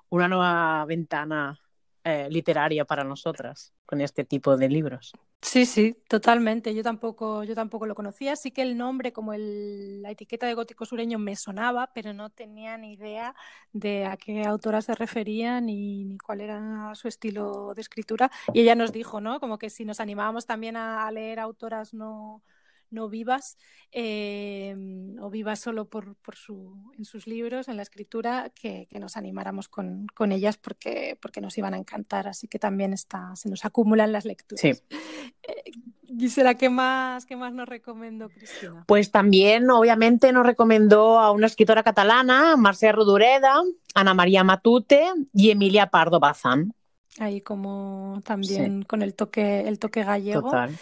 una 0.08 0.28
nueva 0.28 0.84
ventana 0.84 1.58
eh, 2.06 2.28
literaria 2.30 2.84
para 2.84 3.02
nosotras 3.02 3.74
con 3.84 4.00
este 4.00 4.24
tipo 4.24 4.56
de 4.56 4.68
libros. 4.68 5.12
Sí, 5.42 5.66
sí, 5.66 5.96
totalmente. 6.08 6.72
Yo 6.72 6.84
tampoco, 6.84 7.42
yo 7.42 7.54
tampoco 7.56 7.86
lo 7.86 7.96
conocía. 7.96 8.36
Sí 8.36 8.52
que 8.52 8.62
el 8.62 8.76
nombre, 8.76 9.12
como 9.12 9.32
el, 9.32 10.02
la 10.02 10.10
etiqueta 10.12 10.46
de 10.46 10.54
gótico 10.54 10.84
sureño, 10.86 11.18
me 11.18 11.34
sonaba, 11.34 11.92
pero 11.92 12.12
no 12.12 12.30
tenía 12.30 12.78
ni 12.78 12.92
idea 12.92 13.34
de 13.72 14.06
a 14.06 14.16
qué 14.16 14.44
autora 14.44 14.82
se 14.82 14.94
refería 14.94 15.60
ni, 15.60 16.04
ni 16.04 16.16
cuál 16.18 16.40
era 16.42 16.94
su 16.94 17.08
estilo 17.08 17.74
de 17.74 17.80
escritura. 17.80 18.30
Y 18.52 18.60
ella 18.60 18.76
nos 18.76 18.92
dijo, 18.92 19.20
¿no? 19.20 19.40
Como 19.40 19.58
que 19.58 19.68
si 19.68 19.84
nos 19.84 19.98
animábamos 19.98 20.46
también 20.46 20.76
a 20.76 21.10
leer 21.10 21.40
autoras 21.40 21.92
no, 21.92 22.42
no 22.90 23.08
vivas 23.08 23.58
em, 23.92 25.18
o 25.20 25.30
vivas 25.30 25.60
solo 25.60 25.88
por, 25.88 26.16
por 26.16 26.36
su, 26.36 26.92
en 26.96 27.04
sus 27.04 27.26
libros, 27.26 27.68
en 27.68 27.76
la 27.76 27.82
escritura, 27.82 28.50
que, 28.54 28.88
nos 28.98 29.16
animáramos 29.16 29.68
con, 29.68 30.06
con, 30.14 30.32
ellas 30.32 30.56
porque, 30.56 31.18
porque 31.20 31.40
nos 31.40 31.56
iban 31.58 31.74
a 31.74 31.78
encantar. 31.78 32.28
Así 32.28 32.48
que 32.48 32.58
también 32.58 32.92
está, 32.92 33.34
se 33.36 33.48
nos 33.48 33.64
acumulan 33.64 34.12
las 34.12 34.24
lecturas. 34.24 34.60
Sí. 34.60 34.70
Eh, 34.70 35.72
Gisela, 36.18 36.54
¿qué 36.54 36.70
más, 36.70 37.26
¿qué 37.26 37.36
más 37.36 37.52
nos 37.52 37.68
recomendó 37.68 38.28
Cristina? 38.28 38.84
Pues 38.86 39.10
también, 39.10 39.70
obviamente, 39.70 40.32
nos 40.32 40.46
recomendó 40.46 41.18
a 41.18 41.30
una 41.30 41.46
escritora 41.46 41.82
catalana, 41.82 42.56
Marcia 42.56 42.92
Rodureda, 42.92 43.62
Ana 43.94 44.14
María 44.14 44.44
Matute 44.44 45.04
y 45.34 45.50
Emilia 45.50 45.88
Pardo 45.88 46.20
Bazán. 46.20 46.72
Ahí 47.18 47.40
como 47.40 48.20
también 48.24 48.82
con 48.82 49.02
el 49.02 49.14
toque, 49.14 49.66
el 49.66 49.78
toque 49.78 50.04
gallego. 50.04 50.42
Total. 50.42 50.76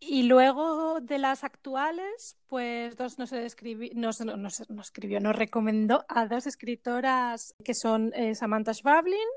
Y 0.00 0.22
luego 0.22 1.00
de 1.00 1.18
las 1.18 1.44
actuales, 1.44 2.38
pues 2.46 2.96
dos 2.96 3.18
nos, 3.18 3.32
escribi 3.32 3.90
nos, 3.94 4.20
nos, 4.20 4.70
nos, 4.70 4.86
escribió, 4.86 5.20
nos 5.20 5.36
recomendó 5.36 6.04
a 6.08 6.26
dos 6.26 6.46
escritoras 6.46 7.54
que 7.62 7.74
son 7.74 8.12
eh, 8.14 8.34
Samantha 8.34 8.72
Schwablin 8.72 9.28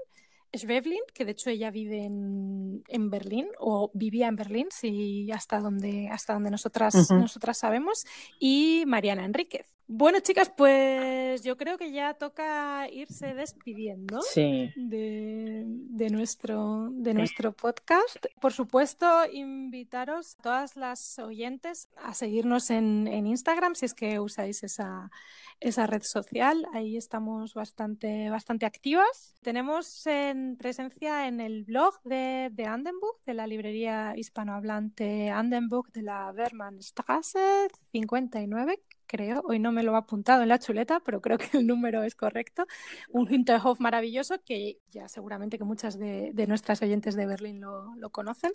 Schweblin, 0.56 1.02
que 1.14 1.26
de 1.26 1.32
hecho 1.32 1.50
ella 1.50 1.72
vive 1.72 2.06
en, 2.06 3.10
Berlín 3.10 3.48
o 3.60 3.92
vivía 3.94 4.28
en 4.28 4.36
Berlín, 4.36 4.68
sí, 4.70 5.32
hasta 5.32 5.60
donde, 5.60 6.10
hasta 6.10 6.34
donde 6.34 6.52
nosotras, 6.52 7.10
nosotras 7.12 7.58
sabemos, 7.58 8.04
y 8.40 8.84
Mariana 8.86 9.26
Enríquez. 9.26 9.68
Bueno, 9.88 10.22
chicas, 10.22 10.50
pues 10.56 11.44
yo 11.44 11.58
creo 11.58 11.78
que 11.78 11.92
ya 11.92 12.14
toca 12.14 12.88
irse 12.90 13.34
despidiendo 13.34 14.22
de, 14.36 15.66
nuestro, 16.10 16.90
de 16.92 17.14
nuestro 17.14 17.52
podcast. 17.52 18.26
Por 18.40 18.54
supuesto, 18.54 19.06
invitaros 19.32 20.36
a 20.40 20.42
todas 20.42 20.78
las 20.78 21.20
oyentes 21.20 21.90
a 21.98 22.14
seguirnos 22.14 22.70
en, 22.70 23.08
en 23.08 23.28
Instagram 23.28 23.76
si 23.76 23.86
es 23.86 23.94
que 23.94 24.22
usáis 24.22 24.64
esa, 24.64 25.12
esa 25.60 25.86
red 25.86 26.04
social. 26.04 26.66
Ahí 26.74 26.96
estamos 26.96 27.54
bastante, 27.54 28.30
bastante 28.30 28.66
activas. 28.66 29.36
Tenemos 29.42 30.08
en 30.08 30.56
presencia 30.58 31.28
en 31.28 31.42
el 31.42 31.66
blog 31.66 32.02
de, 32.04 32.50
de 32.54 32.66
Andenburg, 32.66 33.18
de 33.26 33.34
la 33.34 33.48
librería 33.48 34.14
hispanohablante 34.16 35.30
Andenburg 35.30 35.92
de 35.92 36.04
la 36.04 36.32
Bermanstrasse 36.32 37.68
59, 37.92 38.80
creo. 39.14 39.44
Hoy 39.46 39.60
no 39.60 39.72
me 39.72 39.84
lo 39.84 39.94
ha 39.96 40.00
apuntado 40.00 40.42
en 40.42 40.50
la 40.50 40.58
chuleta, 40.58 41.00
pero 41.06 41.22
creo 41.22 41.38
que 41.38 41.58
el 41.58 41.68
número 41.68 42.02
es 42.02 42.16
correcto. 42.16 42.66
Un 43.10 43.32
Hinterhof 43.32 43.80
maravilloso 43.80 44.42
que 44.44 44.80
ya 44.90 45.08
seguramente 45.08 45.60
que 45.60 45.64
muchas 45.64 46.00
de, 46.00 46.34
nuestras 46.48 46.82
oyentes 46.82 47.16
de 47.16 47.28
Berlín 47.28 47.62
lo, 47.62 48.10
conocen. 48.10 48.52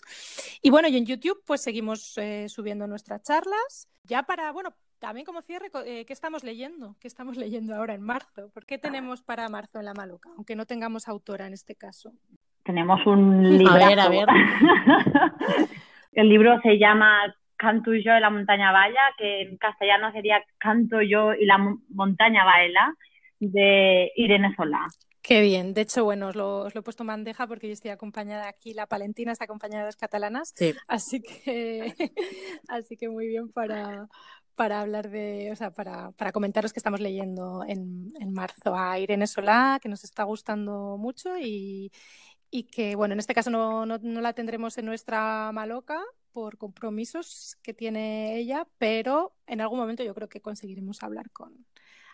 Y 0.61 0.71
bueno, 0.71 0.89
y 0.89 0.97
en 0.97 1.07
YouTube 1.07 1.41
pues 1.47 1.63
seguimos 1.63 2.19
eh, 2.19 2.49
subiendo 2.49 2.89
nuestras 2.89 3.23
charlas. 3.23 3.89
Ya 4.03 4.25
para, 4.25 4.51
bueno, 4.51 4.75
también 4.99 5.25
como 5.25 5.43
cierre, 5.43 5.71
eh, 5.87 6.05
¿qué 6.05 6.13
estamos 6.13 6.43
leyendo? 6.43 6.97
¿Qué 6.99 7.07
estamos 7.07 7.37
leyendo 7.37 7.77
ahora 7.77 7.95
en 7.95 8.03
marzo? 8.03 8.51
¿Por 8.53 8.67
qué 8.67 8.79
tenemos 8.79 9.23
para 9.23 9.49
marzo 9.49 9.79
en 9.79 9.85
la 9.85 9.95
Maluca? 9.95 10.31
Aunque 10.37 10.57
no 10.57 10.67
tengamos 10.67 11.07
autora 11.07 11.47
en 11.47 11.53
este 11.53 11.77
caso. 11.77 12.13
Tenemos 12.65 13.07
un 13.07 13.49
libro. 13.49 13.73
A 13.75 13.89
ver, 13.89 14.01
a 14.01 14.09
ver. 14.09 14.27
El 16.13 16.29
libro 16.29 16.61
se 16.63 16.79
llama 16.79 17.33
Canto 17.59 17.93
yo 17.93 18.17
y 18.17 18.21
la 18.21 18.31
montaña 18.31 18.73
vaya, 18.73 19.01
que 19.19 19.43
en 19.43 19.57
castellano 19.59 20.13
sería 20.13 20.43
Canto 20.59 21.03
yo 21.03 21.35
y 21.35 21.45
la 21.45 21.59
montaña 21.91 22.45
baila, 22.45 22.95
de 23.41 24.13
Irene 24.17 24.55
Solá. 24.57 24.87
Qué 25.21 25.43
bien. 25.43 25.75
De 25.75 25.83
hecho, 25.83 26.05
bueno, 26.05 26.29
os 26.29 26.37
lo, 26.37 26.69
he 26.69 26.83
puesto 26.83 27.03
en 27.03 27.09
bandeja 27.09 27.47
porque 27.47 27.67
yo 27.67 27.73
estoy 27.75 27.91
acompañada 27.91 28.49
aquí, 28.49 28.73
la 28.73 28.87
Palentina 28.87 29.33
está 29.33 29.45
acompañada 29.45 29.83
de 29.83 29.89
las 29.89 29.97
catalanas. 29.97 30.53
Sí. 30.55 30.75
Así 30.87 31.21
que, 31.21 31.95
así 32.69 32.97
que 32.97 33.09
muy 33.09 33.27
bien 33.27 33.51
para, 33.51 34.09
para 34.55 34.81
hablar 34.81 35.11
de, 35.11 35.51
o 35.53 35.57
sea, 35.57 35.71
para, 35.71 36.13
para 36.13 36.33
comentaros 36.33 36.73
que 36.73 36.79
estamos 36.79 37.01
leyendo 37.01 37.63
en, 37.67 38.09
en, 38.21 38.33
marzo 38.33 38.75
a 38.75 38.99
Irene 38.99 39.27
Solá, 39.27 39.79
que 39.83 39.89
nos 39.89 40.03
está 40.03 40.23
gustando 40.23 40.97
mucho 40.97 41.37
y, 41.39 41.93
y 42.51 42.65
que, 42.65 42.97
bueno, 42.97 43.13
en 43.13 43.21
este 43.21 43.35
caso 43.35 43.51
no, 43.51 43.85
no, 43.85 43.99
no, 44.01 44.21
la 44.21 44.33
tendremos 44.33 44.79
en 44.79 44.87
nuestra 44.87 45.53
maloca 45.53 46.01
por 46.33 46.59
compromisos 46.59 47.57
que 47.63 47.75
tiene 47.75 48.37
ella, 48.37 48.67
pero 48.79 49.35
en 49.47 49.61
algún 49.61 49.79
momento 49.79 50.03
yo 50.05 50.15
creo 50.15 50.29
que 50.29 50.41
conseguiremos 50.41 51.03
hablar 51.03 51.31
con, 51.31 51.67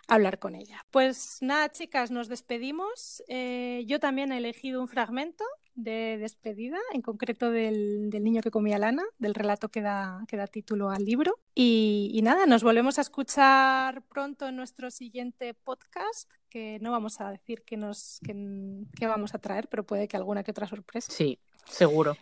hablar 0.08 0.38
con 0.38 0.54
ella. 0.54 0.84
Pues 0.90 1.38
nada, 1.40 1.70
chicas, 1.70 2.10
nos 2.10 2.28
despedimos. 2.28 3.22
Eh, 3.28 3.84
yo 3.86 4.00
también 4.00 4.32
he 4.32 4.38
elegido 4.38 4.80
un 4.80 4.88
fragmento 4.88 5.44
de 5.74 6.18
despedida, 6.18 6.78
en 6.92 7.02
concreto 7.02 7.50
del, 7.50 8.08
niño 8.10 8.42
que 8.42 8.50
comía 8.50 8.78
lana, 8.78 9.02
del 9.18 9.34
relato 9.34 9.70
que 9.70 9.82
da, 9.82 10.24
que 10.28 10.36
da 10.36 10.46
título 10.46 10.90
al 10.90 11.04
libro. 11.04 11.40
Y, 11.54 12.20
nada, 12.22 12.46
nos 12.46 12.62
volvemos 12.62 12.98
a 12.98 13.02
escuchar 13.02 14.02
pronto 14.02 14.48
en 14.48 14.56
nuestro 14.56 14.90
siguiente 14.90 15.54
podcast, 15.54 16.32
que 16.48 16.78
no 16.80 16.92
vamos 16.92 17.20
a 17.20 17.30
decir 17.30 17.62
qué 17.62 17.76
nos, 17.76 18.20
que, 18.24 19.06
vamos 19.06 19.34
a 19.34 19.38
traer, 19.38 19.68
pero 19.68 19.84
puede 19.84 20.06
que 20.06 20.16
alguna 20.16 20.44
que 20.44 20.52
otra 20.52 20.68
sorpresa. 20.68 21.10
Sí, 21.12 21.38
seguro. 21.66 22.16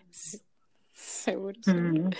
Seguro, 0.92 1.58
mm, 1.66 2.10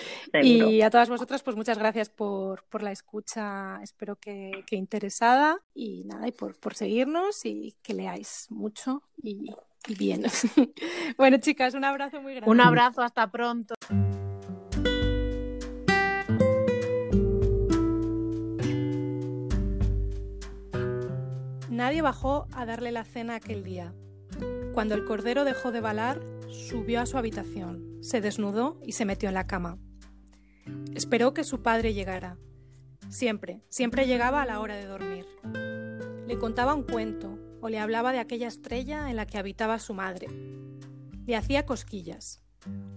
Y 0.43 0.81
a 0.81 0.91
todas 0.91 1.09
vosotras, 1.09 1.43
pues 1.43 1.57
muchas 1.57 1.79
gracias 1.79 2.09
por, 2.09 2.63
la 2.81 2.91
escucha, 2.91 3.81
espero 3.83 4.17
que, 4.17 4.65
interesada 4.71 5.61
y 5.75 6.05
nada, 6.05 6.27
y 6.29 6.33
por, 6.33 6.59
por 6.59 6.75
seguirnos 6.75 7.45
y 7.45 7.77
que 7.83 7.95
leáis 7.95 8.47
mucho 8.51 9.03
y, 9.23 9.55
y 9.87 9.95
bien. 9.95 10.23
bueno, 11.19 11.37
chicas, 11.39 11.75
un 11.75 11.85
abrazo 11.85 12.21
muy 12.23 12.35
grande. 12.35 12.51
Un 12.51 12.61
abrazo, 12.61 13.03
hasta 13.03 13.31
pronto. 13.31 13.75
Nadie 21.69 22.03
bajó 22.03 22.47
a 22.53 22.65
darle 22.65 22.93
la 22.93 23.05
cena 23.05 23.35
aquel 23.37 23.65
día. 23.65 23.93
Cuando 24.73 24.95
el 24.95 25.05
cordero 25.05 25.45
dejó 25.45 25.71
de 25.71 25.81
balar, 25.81 26.23
subió 26.49 27.01
a 27.01 27.07
su 27.07 27.19
habitación, 27.19 27.99
se 28.01 28.23
desnudó 28.23 28.81
y 28.83 28.93
se 28.93 29.05
metió 29.05 29.29
en 29.29 29.35
la 29.35 29.47
cama. 29.47 29.79
Esperó 30.95 31.35
que 31.35 31.45
su 31.45 31.63
padre 31.63 31.93
llegara. 31.93 32.39
Siempre, 33.11 33.63
siempre 33.69 34.07
llegaba 34.07 34.41
a 34.41 34.47
la 34.47 34.61
hora 34.61 34.77
de 34.77 34.87
dormir. 34.87 35.27
Le 36.27 36.39
contaba 36.39 36.75
un 36.75 36.85
cuento, 36.85 37.39
o 37.61 37.69
le 37.69 37.79
hablaba 37.79 38.13
de 38.13 38.19
aquella 38.19 38.49
estrella 38.49 39.11
en 39.11 39.17
la 39.17 39.27
que 39.27 39.37
habitaba 39.37 39.79
su 39.79 39.93
madre. 39.93 40.29
Le 41.27 41.37
hacía 41.37 41.67
cosquillas. 41.67 42.43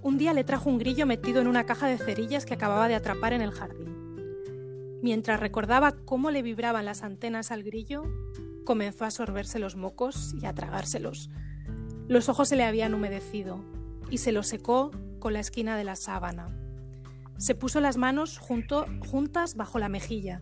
Un 0.01 0.17
día 0.17 0.33
le 0.33 0.45
trajo 0.45 0.69
un 0.69 0.77
grillo 0.77 1.05
metido 1.05 1.41
en 1.41 1.47
una 1.47 1.65
caja 1.65 1.87
de 1.87 1.97
cerillas 1.97 2.45
que 2.45 2.53
acababa 2.53 2.87
de 2.87 2.95
atrapar 2.95 3.33
en 3.33 3.41
el 3.41 3.51
jardín. 3.51 4.99
Mientras 5.03 5.41
recordaba 5.41 5.91
cómo 6.05 6.31
le 6.31 6.41
vibraban 6.41 6.85
las 6.85 7.03
antenas 7.03 7.51
al 7.51 7.63
grillo, 7.63 8.03
comenzó 8.63 9.03
a 9.03 9.11
sorberse 9.11 9.59
los 9.59 9.75
mocos 9.75 10.33
y 10.41 10.45
a 10.45 10.53
tragárselos. 10.53 11.29
Los 12.07 12.29
ojos 12.29 12.49
se 12.49 12.55
le 12.55 12.63
habían 12.63 12.93
humedecido 12.93 13.63
y 14.09 14.19
se 14.19 14.31
los 14.31 14.47
secó 14.47 14.91
con 15.19 15.33
la 15.33 15.39
esquina 15.39 15.75
de 15.75 15.83
la 15.83 15.95
sábana. 15.95 16.47
Se 17.37 17.55
puso 17.55 17.81
las 17.81 17.97
manos 17.97 18.37
juntas 18.37 19.55
bajo 19.55 19.79
la 19.79 19.89
mejilla 19.89 20.41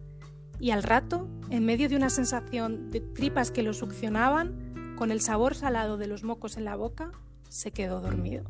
y 0.59 0.71
al 0.71 0.83
rato, 0.83 1.27
en 1.49 1.65
medio 1.65 1.89
de 1.89 1.95
una 1.95 2.09
sensación 2.09 2.89
de 2.89 2.99
tripas 2.99 3.51
que 3.51 3.63
lo 3.63 3.73
succionaban, 3.73 4.95
con 4.97 5.11
el 5.11 5.21
sabor 5.21 5.55
salado 5.55 5.97
de 5.97 6.07
los 6.07 6.23
mocos 6.23 6.57
en 6.57 6.65
la 6.65 6.75
boca, 6.75 7.11
se 7.49 7.71
quedó 7.71 8.01
dormido. 8.01 8.45